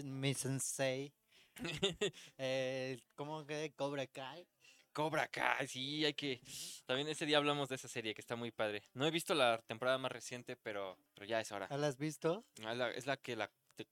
[0.05, 1.13] mi sensei.
[2.39, 4.47] eh, ¿Cómo que Cobra Kai?
[4.99, 6.41] Cobra Kai, sí, hay que...
[6.85, 8.83] También ese día hablamos de esa serie que está muy padre.
[8.95, 11.69] No he visto la temporada más reciente, pero, pero ya es hora.
[11.71, 12.45] ¿Ya la has visto?
[12.65, 13.49] Ah, la- ¿Es la que la,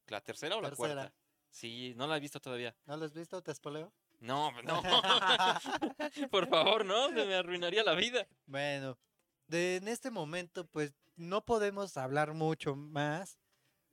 [0.09, 0.94] la tercera o la Tercera.
[0.94, 1.14] cuarta?
[1.48, 2.74] Sí, no la he visto todavía.
[2.86, 3.40] ¿No la has visto?
[3.40, 3.92] ¿Te espoleo?
[4.18, 4.82] No, no.
[6.32, 8.26] Por favor, no, se me arruinaría la vida.
[8.46, 8.98] Bueno,
[9.46, 13.38] de, en este momento pues no podemos hablar mucho más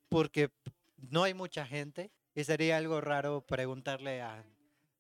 [0.09, 0.49] porque
[0.97, 4.43] no hay mucha gente y sería algo raro preguntarle a,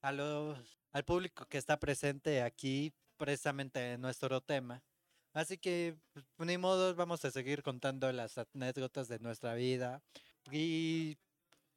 [0.03, 4.83] a los, al público que está presente aquí precisamente en nuestro tema.
[5.33, 10.03] Así que, pues, ni modo, vamos a seguir contando las anécdotas de nuestra vida.
[10.51, 11.17] Y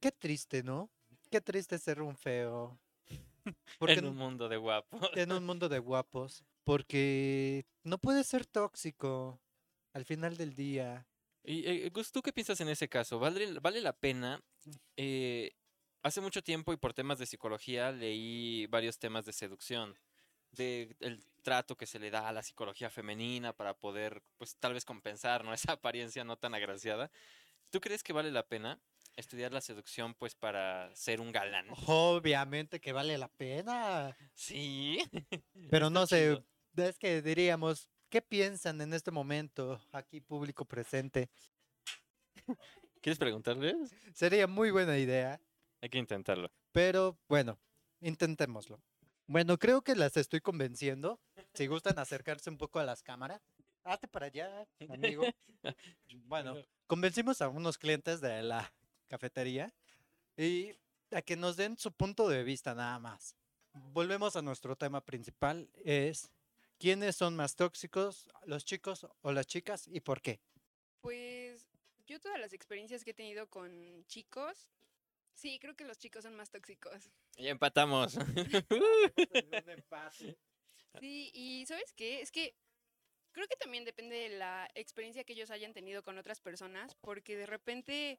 [0.01, 0.91] qué triste, ¿no?
[1.31, 2.79] Qué triste ser un feo.
[3.79, 5.01] Porque en un mundo de guapo.
[5.14, 6.45] en un mundo de guapos.
[6.64, 9.41] Porque no puede ser tóxico
[9.95, 11.07] al final del día.
[11.43, 13.19] Y, eh, Gus, ¿tú qué piensas en ese caso?
[13.19, 14.43] ¿Vale, vale la pena
[14.97, 15.53] eh,
[16.03, 19.99] hace mucho tiempo y por temas de psicología leí varios temas de seducción,
[20.53, 24.74] de el trato que se le da a la psicología femenina para poder, pues tal
[24.74, 25.53] vez compensar, ¿no?
[25.70, 27.11] Esa apariencia no tan agraciada.
[27.70, 28.80] ¿Tú crees que vale la pena
[29.16, 31.66] estudiar la seducción, pues para ser un galán?
[31.86, 34.16] Obviamente que vale la pena.
[34.34, 34.99] Sí.
[35.70, 36.42] Pero no sé,
[36.76, 41.30] es que diríamos, ¿qué piensan en este momento aquí público presente?
[43.01, 43.94] ¿Quieres preguntarles?
[44.14, 45.40] Sería muy buena idea,
[45.81, 46.51] Hay que intentarlo.
[46.72, 47.59] pero bueno,
[48.01, 48.81] intentémoslo.
[49.27, 51.20] Bueno, creo que las estoy convenciendo.
[51.55, 53.43] Si gustan acercarse un poco a las cámaras.
[53.83, 55.22] Hazte para allá, amigo.
[56.27, 56.57] Bueno,
[56.87, 58.72] convencimos a unos clientes de la
[59.09, 59.74] cafetería
[60.37, 60.77] y
[61.11, 63.37] a que nos den su punto de vista nada más.
[63.72, 66.31] Volvemos a nuestro tema principal, es
[66.79, 70.41] ¿quiénes son más tóxicos, los chicos o las chicas y por qué?
[71.01, 71.66] Pues
[72.07, 74.70] yo todas las experiencias que he tenido con chicos,
[75.37, 77.11] sí, creo que los chicos son más tóxicos.
[77.37, 78.16] Ya empatamos.
[80.99, 82.22] Sí, y ¿sabes qué?
[82.22, 82.55] Es que
[83.32, 87.37] creo que también depende de la experiencia que ellos hayan tenido con otras personas, porque
[87.37, 88.18] de repente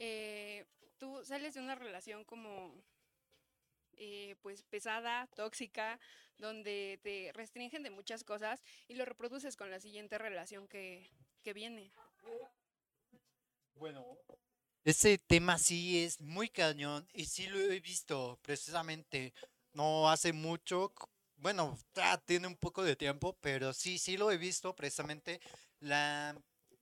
[0.00, 0.66] eh,
[0.98, 2.74] tú sales de una relación como
[3.96, 6.00] eh, pues pesada, tóxica,
[6.36, 11.08] donde te restringen de muchas cosas y lo reproduces con la siguiente relación que,
[11.42, 11.92] que viene.
[13.74, 14.18] Bueno,
[14.84, 19.34] ese tema sí es muy cañón y sí lo he visto precisamente
[19.72, 20.92] no hace mucho.
[21.36, 21.78] Bueno,
[22.26, 25.40] tiene un poco de tiempo, pero sí, sí lo he visto precisamente
[25.80, 26.36] la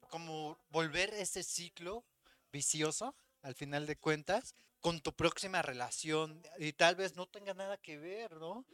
[0.08, 2.04] como volver ese ciclo
[2.52, 7.76] vicioso al final de cuentas con tu próxima relación y tal vez no tenga nada
[7.76, 8.64] que ver, ¿no?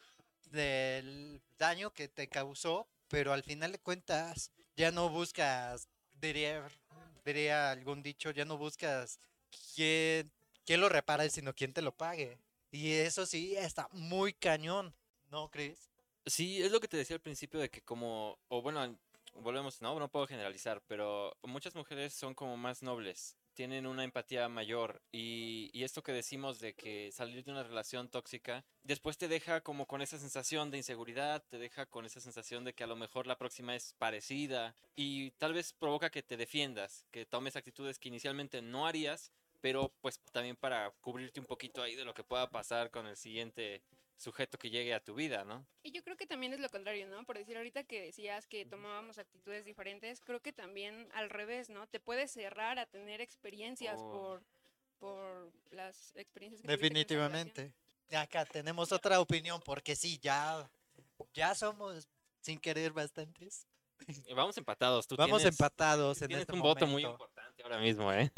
[0.50, 6.68] Del daño que te causó, pero al final de cuentas ya no buscas, diría,
[7.24, 9.18] diría algún dicho, ya no buscas
[9.74, 10.30] quién,
[10.64, 12.38] quién lo repare, sino quién te lo pague.
[12.70, 14.94] Y eso sí está muy cañón,
[15.30, 15.90] ¿no crees?
[16.26, 18.96] Sí, es lo que te decía al principio de que como, o bueno,
[19.34, 24.48] volvemos, no, no puedo generalizar, pero muchas mujeres son como más nobles, tienen una empatía
[24.48, 29.60] mayor y, esto que decimos de que salir de una relación tóxica, después te deja
[29.60, 32.94] como con esa sensación de inseguridad, te deja con esa sensación de que a lo
[32.94, 37.98] mejor la próxima es parecida y tal vez provoca que te defiendas, que tomes actitudes
[37.98, 42.24] que inicialmente no harías, pero pues también para cubrirte un poquito ahí de lo que
[42.24, 43.82] pueda pasar con el siguiente
[44.16, 45.66] sujeto que llegue a tu vida, ¿no?
[45.82, 47.24] Y yo creo que también es lo contrario, ¿no?
[47.24, 51.86] Por decir ahorita que decías que tomábamos actitudes diferentes, creo que también al revés, ¿no?
[51.88, 54.10] Te puedes cerrar a tener experiencias Oh.
[54.12, 54.42] por,
[54.98, 56.68] por las experiencias que.
[56.68, 57.72] Definitivamente.
[58.10, 60.70] Acá tenemos otra opinión, porque sí, ya,
[61.32, 62.08] ya somos
[62.40, 63.66] sin querer bastantes.
[64.34, 65.06] Vamos empatados.
[65.06, 67.12] Tú Vamos tienes, empatados en tienes este un voto muy momento.
[67.24, 68.30] importante ahora mismo, ¿eh?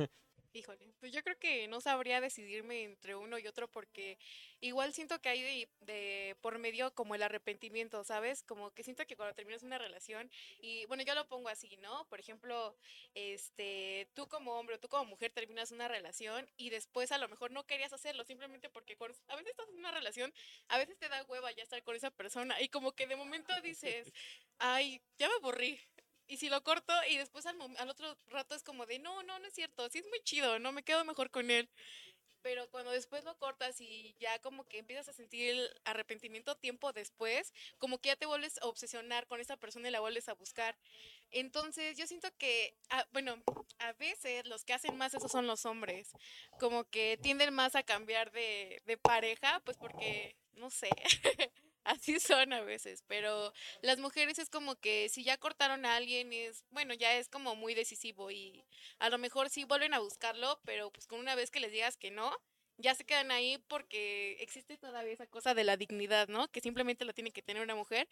[0.57, 4.19] Híjole, pues yo creo que no sabría decidirme entre uno y otro porque
[4.61, 8.45] igual siento que hay de, por medio como el arrepentimiento, ¿sabes?
[8.45, 10.31] Como que siento que cuando terminas una relación
[10.61, 12.07] y bueno, yo lo pongo así, ¿no?
[12.09, 12.77] Por ejemplo,
[13.15, 17.29] este, tú como hombre o tú como mujer terminas una relación y después a lo
[17.29, 20.33] mejor no querías hacerlo simplemente porque con- a veces estás en una relación,
[20.69, 23.53] a veces te da hueva ya estar con esa persona y como que de momento
[23.63, 24.13] dices,
[24.59, 25.81] ay, ya me aburrí,
[26.27, 29.39] y si lo corto y después al, al otro rato es como de, no, no,
[29.39, 31.69] no es cierto, sí es muy chido, no me quedo mejor con él.
[32.43, 36.93] Pero cuando después lo cortas y ya como que empiezas a sentir el arrepentimiento tiempo
[36.93, 40.35] después, como que ya te vuelves a obsesionar con esa persona y la vuelves a
[40.35, 40.77] buscar.
[41.31, 43.43] Entonces yo siento que, ah, bueno,
[43.79, 46.13] a veces los que hacen más eso son los hombres,
[46.61, 50.91] como que tienden más a cambiar de, de pareja, pues porque, no sé,
[51.85, 56.33] así son a veces, pero las mujeres es como que si ya cortaron a alguien
[56.33, 58.65] es, bueno, ya es como muy decisivo y
[58.99, 61.97] a lo mejor sí vuelven a buscarlo, pero pues con una vez que les digas
[61.97, 62.33] que no,
[62.79, 66.49] ya se quedan ahí porque existe todavía esa cosa de la dignidad, ¿no?
[66.51, 68.09] Que simplemente la tiene que tener una mujer,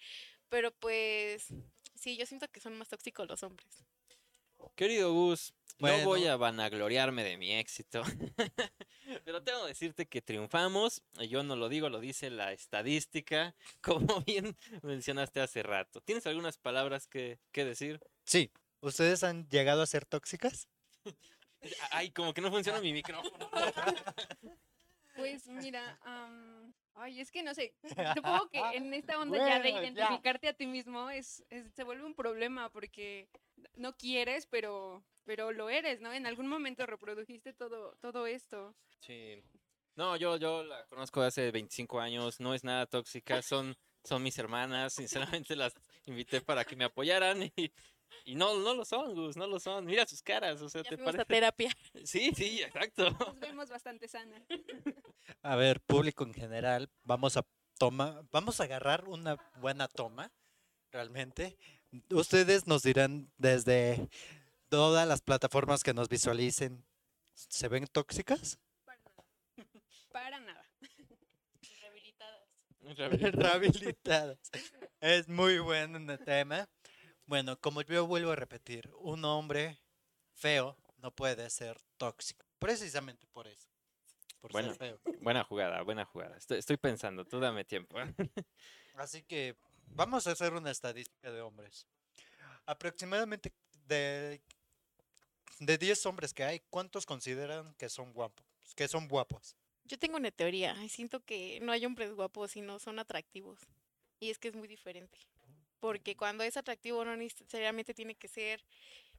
[0.49, 1.49] pero pues
[1.95, 3.85] sí, yo siento que son más tóxicos los hombres.
[4.77, 6.33] Querido Gus, no voy Bueno.
[6.33, 8.03] a vanagloriarme de mi éxito.
[9.25, 11.03] Pero tengo que decirte que triunfamos.
[11.29, 16.01] Yo no lo digo, lo dice la estadística, como bien mencionaste hace rato.
[16.01, 18.01] ¿Tienes algunas palabras que, que decir?
[18.25, 18.51] Sí,
[18.81, 20.69] ¿ustedes han llegado a ser tóxicas?
[21.91, 23.51] Ay, como que no funciona mi micrófono.
[25.17, 27.75] Pues mira, am, ay, es que no sé,
[28.17, 29.91] supongo que en esta onda ya de Bueno, ya.
[29.93, 33.29] identificarte a ti mismo es, es- se vuelve un problema porque
[33.77, 36.13] no quieres, pero, pero lo eres, ¿no?
[36.13, 38.75] En algún momento reprodujiste todo, todo esto.
[39.01, 39.43] Sí.
[39.95, 44.39] No, yo, yo la conozco hace 25 años, no es nada tóxica, son, son mis
[44.39, 45.75] hermanas, sinceramente las
[46.07, 47.73] invité para que me apoyaran y
[48.25, 49.85] Y no, no lo son, Gus, no lo son.
[49.85, 51.25] Mira sus caras, o sea, Ya ¿te a parece?
[51.25, 51.71] terapia.
[52.05, 53.11] Sí, sí, exacto.
[53.11, 54.45] Nos vemos bastante sana.
[55.43, 57.45] A ver, público en general, vamos a
[57.79, 60.33] toma, vamos a agarrar una buena toma,
[60.91, 61.57] realmente.
[62.11, 64.09] Ustedes nos dirán desde
[64.69, 66.85] todas las plataformas que nos visualicen,
[67.35, 68.59] ¿se ven tóxicas?
[70.11, 70.65] Para nada.
[71.81, 73.35] Rehabilitadas.
[73.35, 74.39] Rehabilitadas.
[75.01, 76.69] Es muy buen un tema.
[77.27, 79.79] Bueno, como yo vuelvo a repetir, un hombre
[80.35, 82.45] feo no puede ser tóxico.
[82.59, 83.69] Precisamente por eso.
[84.41, 84.69] Por Bueno.
[84.75, 85.01] ser feo.
[85.21, 86.37] Buena jugada, buena jugada.
[86.37, 87.97] Estoy, estoy pensando, tú dame tiempo.
[88.95, 89.57] Así que
[89.87, 91.87] vamos a hacer una estadística de hombres.
[92.67, 93.53] Aproximadamente
[93.87, 94.41] de,
[95.59, 98.47] de 10 hombres que hay, ¿cuántos consideran que son guapos?
[98.77, 99.57] Que son guapos.
[99.85, 100.77] Yo tengo una teoría.
[100.85, 103.59] y Siento que no hay hombres guapos, sino son atractivos.
[104.21, 105.19] Y es que es muy diferente.
[105.83, 108.65] Porque cuando es atractivo no necesariamente tiene que ser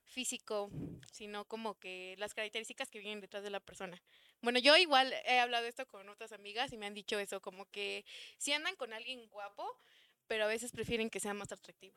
[0.05, 0.69] físico,
[1.11, 4.01] sino como que las características que vienen detrás de la persona.
[4.41, 7.65] Bueno, yo igual he hablado esto con otras amigas y me han dicho eso, como
[7.65, 8.05] que
[8.37, 9.77] si andan con alguien guapo,
[10.25, 11.95] pero a veces prefieren que sea más atractivo.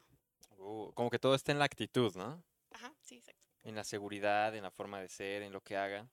[0.59, 2.43] Uh, como que todo está en la actitud, ¿no?
[2.73, 3.41] Ajá, sí, exacto.
[3.63, 6.11] En la seguridad, en la forma de ser, en lo que haga.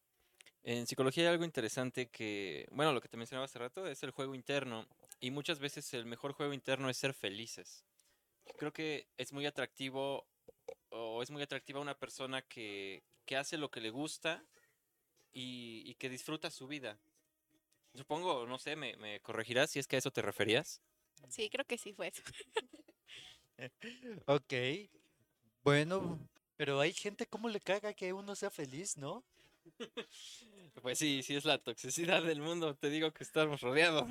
[0.61, 4.11] En psicología hay algo interesante que, bueno, lo que te mencionaba hace rato es el
[4.11, 4.87] juego interno.
[5.19, 7.83] Y muchas veces el mejor juego interno es ser felices.
[8.57, 10.25] Creo que es muy atractivo
[10.89, 14.43] o es muy atractiva una persona que, que hace lo que le gusta
[15.31, 16.99] y, y que disfruta su vida.
[17.95, 20.81] Supongo, no sé, me, me corregirás si es que a eso te referías.
[21.29, 22.21] Sí, creo que sí fue eso.
[24.25, 24.53] Ok.
[25.63, 26.19] Bueno,
[26.57, 29.23] pero hay gente como le caga que uno sea feliz, ¿no?
[30.81, 34.09] Pues sí, sí es la toxicidad del mundo, te digo que estamos rodeados.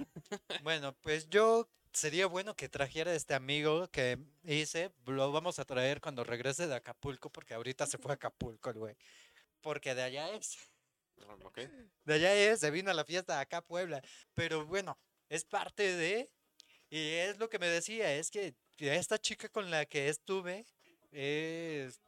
[0.62, 4.93] Bueno, pues yo sería bueno que trajera este amigo que hice.
[5.07, 8.78] Lo vamos a traer cuando regrese de Acapulco, porque ahorita se fue a Acapulco el
[8.78, 8.97] güey.
[9.61, 10.59] Porque de allá es.
[11.45, 11.61] Ok.
[12.05, 14.03] De allá es, se vino a la fiesta acá a Puebla.
[14.34, 16.30] Pero bueno, es parte de.
[16.90, 20.66] Y es lo que me decía, es que esta chica con la que estuve
[21.11, 22.01] es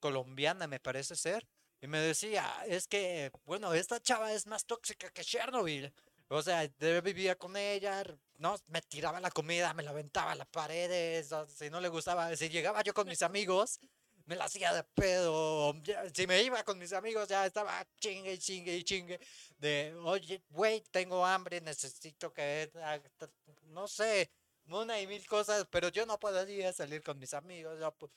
[0.00, 1.46] colombiana, me parece ser.
[1.80, 5.92] Y me decía, es que, bueno, esta chava es más tóxica que Chernobyl.
[6.28, 8.02] O sea, yo vivía con ella,
[8.38, 11.88] no, me tiraba la comida, me la aventaba a las paredes, o si no le
[11.88, 13.78] gustaba, si llegaba yo con mis amigos,
[14.24, 15.72] me la hacía de pedo.
[16.14, 19.20] Si me iba con mis amigos, ya estaba chingue chingue chingue.
[19.58, 22.70] De, oye, güey, tengo hambre, necesito que,
[23.16, 23.30] ta-
[23.68, 24.30] no sé,
[24.66, 27.78] una y mil cosas, pero yo no podía salir con mis amigos.
[27.98, 28.10] po-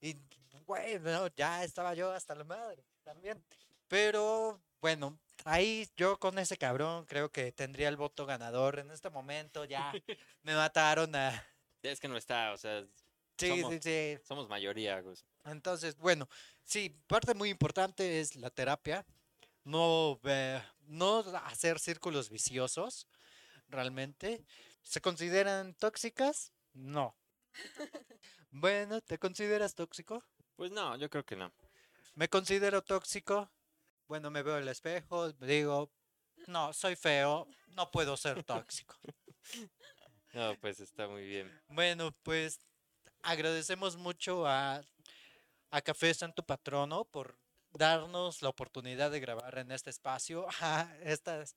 [0.00, 0.14] y,
[0.66, 3.42] güey, no, ya estaba yo hasta la madre también.
[3.88, 8.78] Pero, bueno, ahí yo con ese cabrón creo que tendría el voto ganador.
[8.78, 9.92] En este momento ya
[10.42, 11.46] me mataron a...
[11.82, 12.84] Es que no está, o sea,
[13.38, 14.18] Sí, Somos- sí, sí.
[14.26, 15.24] somos mayoría, Gus.
[15.44, 16.26] Entonces, bueno,
[16.64, 19.04] sí, parte muy importante es la terapia.
[19.62, 20.18] No,
[20.86, 23.06] no hacer círculos viciosos,
[23.68, 24.42] realmente.
[24.82, 26.52] ¿Se consideran tóxicas?
[26.72, 27.16] No.
[28.50, 30.24] Bueno, ¿te consideras tóxico?
[30.54, 31.52] Pues no, yo creo que no.
[32.14, 33.50] ¿Me considero tóxico?
[34.08, 35.90] Bueno, me veo al espejo, digo,
[36.46, 38.96] no, soy feo, no puedo ser tóxico.
[40.32, 41.50] No, pues está muy bien.
[41.68, 42.60] Bueno, pues
[43.22, 44.82] agradecemos mucho a,
[45.70, 47.38] a Café Santo Patrono por
[47.72, 51.56] darnos la oportunidad de grabar en este espacio, a, estas,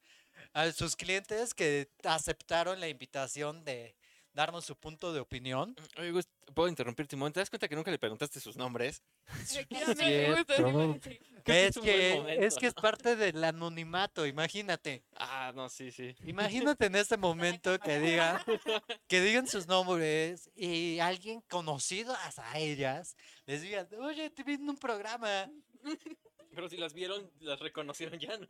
[0.54, 3.96] a sus clientes que aceptaron la invitación de
[4.34, 5.76] darnos su punto de opinión.
[5.98, 7.36] Oye, Gus, ¿puedo interrumpirte un momento?
[7.36, 9.02] ¿Te das cuenta que nunca le preguntaste sus nombres?
[11.46, 15.04] Que Es que, es que es parte del anonimato, imagínate.
[15.16, 16.16] Ah, no, sí, sí.
[16.26, 18.40] Imagínate en este momento que digan,
[19.08, 23.16] que digan sus nombres y alguien conocido a ellas
[23.46, 25.50] les digan, oye, te vi en un programa,
[26.54, 28.48] Pero si las vieron, las reconocieron ya, ¿no?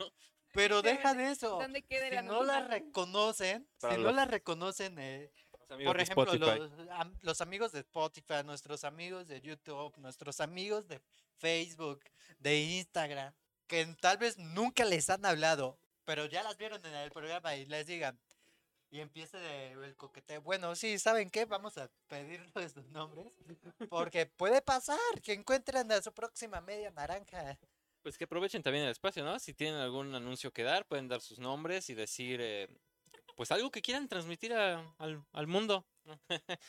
[0.51, 1.59] pero deja de eso.
[1.59, 2.85] ¿Dónde queda Si no la anonimato?
[2.85, 5.31] reconocen, Para si no los- la reconocen, eh,
[5.71, 6.69] amigos por ejemplo,
[7.21, 10.99] los amigos de Spotify, nuestros amigos de YouTube, nuestros amigos de
[11.37, 12.01] Facebook,
[12.39, 13.33] de Instagram,
[13.67, 17.65] que tal vez nunca les han hablado, pero ya las vieron en el programa y
[17.65, 18.19] les digan,
[18.91, 20.41] y empiece de- el coqueteo.
[20.41, 21.45] Bueno, sí, ¿saben qué?
[21.45, 23.27] Vamos a pedirles sus nombres,
[23.89, 27.57] porque puede pasar que encuentren a su próxima media naranja.
[28.01, 29.37] Pues que aprovechen también el espacio, ¿no?
[29.39, 32.67] Si tienen algún anuncio que dar, pueden dar sus nombres y decir, eh,
[33.35, 35.85] pues algo que quieran transmitir a- al, al mundo.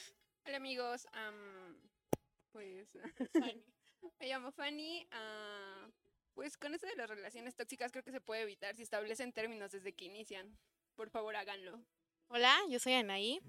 [0.46, 1.76] Hola amigos, am,
[2.52, 2.96] pues
[4.18, 5.06] me llamo Fanny.
[5.12, 5.88] ah,
[6.34, 9.70] pues con esto de las relaciones tóxicas creo que se puede evitar si establecen términos
[9.72, 10.58] desde que inician.
[10.96, 11.80] Por favor, háganlo.
[12.28, 13.40] Hola, yo soy Anaí.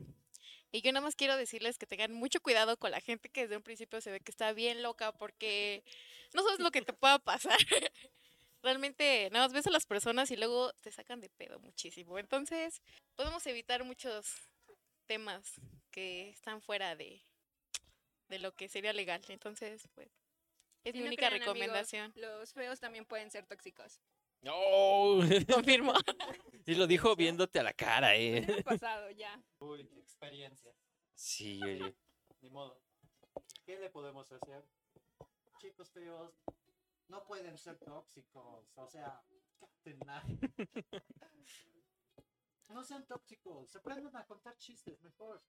[0.73, 3.57] Y yo nada más quiero decirles que tengan mucho cuidado con la gente que desde
[3.57, 5.83] un principio se ve que está bien loca porque
[6.33, 7.57] no sabes lo que te pueda pasar.
[8.63, 12.19] Realmente nada más ves a las personas y luego te sacan de pedo muchísimo.
[12.19, 12.81] Entonces
[13.15, 14.51] podemos evitar muchos
[15.07, 15.59] temas
[15.89, 17.21] que están fuera de,
[18.27, 19.21] de lo que sería legal.
[19.29, 20.09] Entonces, pues,
[20.83, 22.13] es Y mi no única crean, amigos, recomendación.
[22.15, 23.99] Los feos también pueden ser tóxicos.
[24.41, 25.19] ¡No!
[25.53, 25.93] Confirmo.
[26.65, 28.45] y lo dijo viéndote a la cara, eh.
[28.65, 29.41] Pasado ya.
[29.59, 30.73] Uy, experiencia.
[31.13, 31.95] Sí, oye.
[32.41, 32.81] Ni modo.
[33.65, 34.65] ¿Qué le podemos hacer?
[35.59, 36.33] Chicos feos,
[37.11, 38.71] no pueden ser tóxicos.
[38.75, 39.21] O sea.
[42.69, 43.75] No sean tóxicos.
[43.75, 45.43] Aprendan a contar chistes mejor.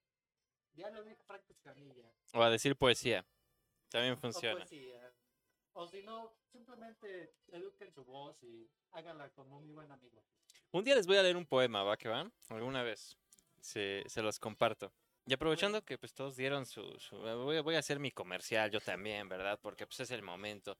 [0.73, 2.11] Ya lo dijo Franco Escamilla.
[2.33, 3.25] O a decir poesía.
[3.89, 4.57] También O funciona.
[4.57, 5.13] poesía.
[5.73, 10.21] O si no, simplemente eduquen su voz y háganla como un buen amigo.
[10.71, 12.31] Un día les voy a leer un poema, ¿va que van?
[12.49, 13.17] Alguna vez.
[13.61, 14.91] Se, se los comparto.
[15.25, 16.83] Y aprovechando que pues todos dieron su...
[16.99, 19.57] su- voy, a- voy a hacer mi comercial yo también, ¿verdad?
[19.61, 20.77] Porque pues es el momento.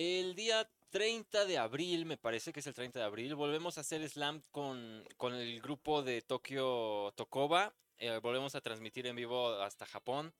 [0.00, 3.80] El día 30 de abril, me parece que es el 30 de abril, volvemos a
[3.80, 7.74] hacer slam con, con el grupo de Tokio Tokoba.
[7.96, 10.32] eh, volvemos a transmitir en vivo hasta Japón.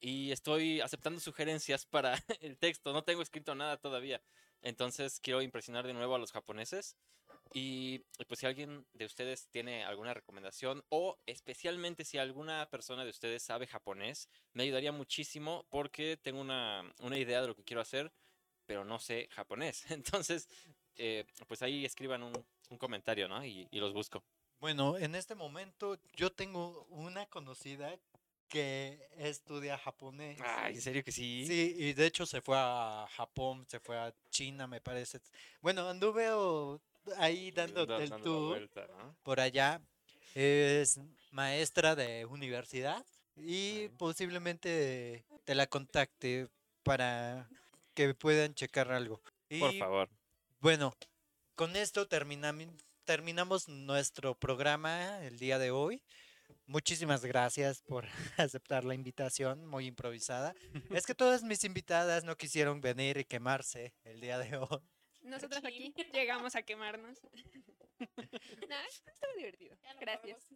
[0.00, 2.94] Y estoy aceptando sugerencias para el texto.
[2.94, 4.22] No tengo escrito nada todavía.
[4.62, 6.96] Entonces quiero impresionar de nuevo a los japoneses.
[7.52, 7.98] Y
[8.28, 13.42] pues si alguien de ustedes tiene alguna recomendación o especialmente si alguna persona de ustedes
[13.42, 18.10] sabe japonés, me ayudaría muchísimo porque tengo una, una idea de lo que quiero hacer,
[18.72, 19.84] pero no sé japonés.
[19.90, 20.48] Entonces,
[20.96, 22.32] eh, pues ahí escriban un,
[22.70, 23.44] un comentario, ¿no?
[23.44, 24.24] Y, y los busco.
[24.60, 27.98] Bueno, en este momento yo tengo una conocida
[28.48, 30.38] que estudia japonés.
[30.42, 31.44] Ay, ¿en serio que sí?
[31.46, 35.20] Sí, y de hecho se fue a Japón, se fue a China, me parece.
[35.60, 36.80] Bueno, anduve o-
[37.18, 39.16] ahí dando Da- el dando tour vuelta, ¿no?
[39.22, 39.82] por allá.
[40.34, 40.98] Es
[41.30, 43.04] maestra de universidad
[43.36, 46.48] y posiblemente te la contacte
[46.82, 47.48] para
[47.94, 49.20] que puedan checar algo.
[49.58, 50.08] Por Y favor.
[50.60, 50.92] bueno,
[51.54, 56.02] con esto terminam- terminamos nuestro programa el día de hoy.
[56.66, 58.04] Muchísimas gracias por
[58.38, 60.54] aceptar la invitación, muy improvisada.
[60.90, 64.80] Es que todas mis invitadas no quisieron venir y quemarse el día de hoy.
[65.22, 67.18] Nosotros aquí llegamos a quemarnos.
[68.68, 69.76] Nada, estuvo divertido.
[70.00, 70.46] Gracias.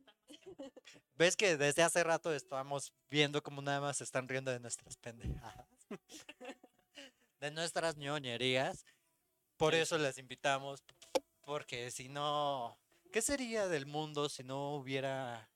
[1.15, 4.97] ¿Ves que desde hace rato estamos viendo cómo nada más se están riendo de nuestras
[4.97, 5.69] pendejadas?
[7.47, 8.85] De nuestras ñoñerías.
[9.57, 10.83] Por Sí, eso les invitamos,
[11.45, 12.77] porque si no,
[13.13, 15.49] ¿qué sería del mundo si no hubiera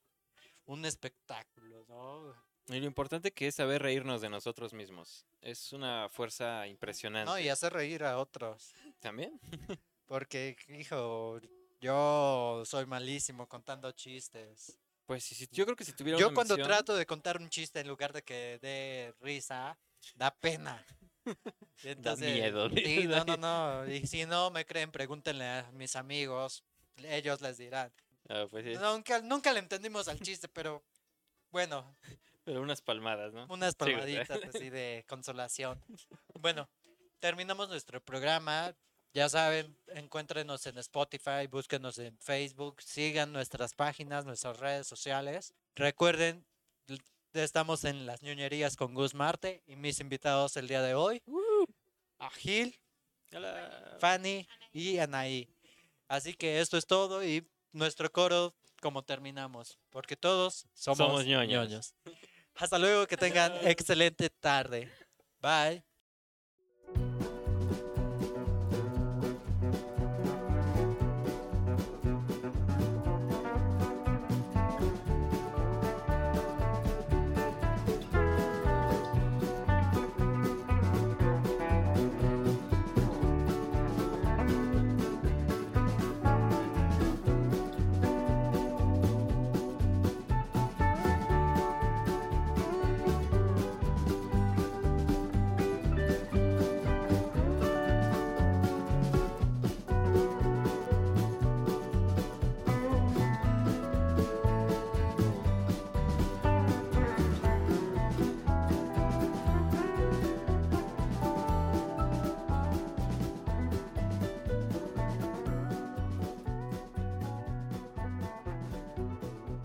[0.66, 2.32] un espectáculo, no?
[2.72, 5.26] Y lo importante que es saber reírnos de nosotros mismos.
[5.40, 7.28] Es una fuerza impresionante.
[7.28, 8.72] No, y hacer reír a otros.
[9.00, 9.40] ¿También?
[10.06, 11.40] Porque, hijo,
[11.80, 14.78] yo soy malísimo contando chistes.
[15.06, 17.50] Pues sí, yo creo que si tuviera Yo una cuando misión- trato de contar un
[17.50, 19.76] chiste en lugar de que dé risa,
[20.14, 20.86] da pena.
[21.84, 23.36] Entonces, miedo, Sí, da no, no,
[23.84, 23.92] no.
[23.92, 26.64] Y si no me creen, pregúntenle a mis amigos.
[26.96, 27.92] Ellos les dirán.
[28.28, 30.84] Ah, pues sí, Nunca, nunca le entendimos al chiste, pero
[31.50, 31.96] bueno,
[32.44, 33.46] pero unas palmadas, ¿no?
[33.48, 35.82] unas Sí, palmaditas así de consolación.
[36.34, 36.68] Bueno,
[37.18, 38.74] terminamos nuestro programa.
[39.12, 45.52] Ya saben, encuéntrenos en Spotify, búsquenos en Facebook, sigan nuestras páginas, nuestras redes sociales.
[45.74, 46.46] Recuerden,
[47.32, 51.22] estamos en las ñoñerías con Gus Marte y mis invitados el día de hoy,
[52.18, 52.78] a Gil,
[53.32, 53.96] Hola.
[54.00, 55.48] Fanny y Anaí.
[56.08, 61.68] Así que esto es todo y nuestro coro como terminamos, porque todos somos, Somos ñoños.
[61.68, 61.94] ñoños.
[62.54, 64.90] Hasta luego, que tengan excelente tarde.
[65.40, 65.84] Bye.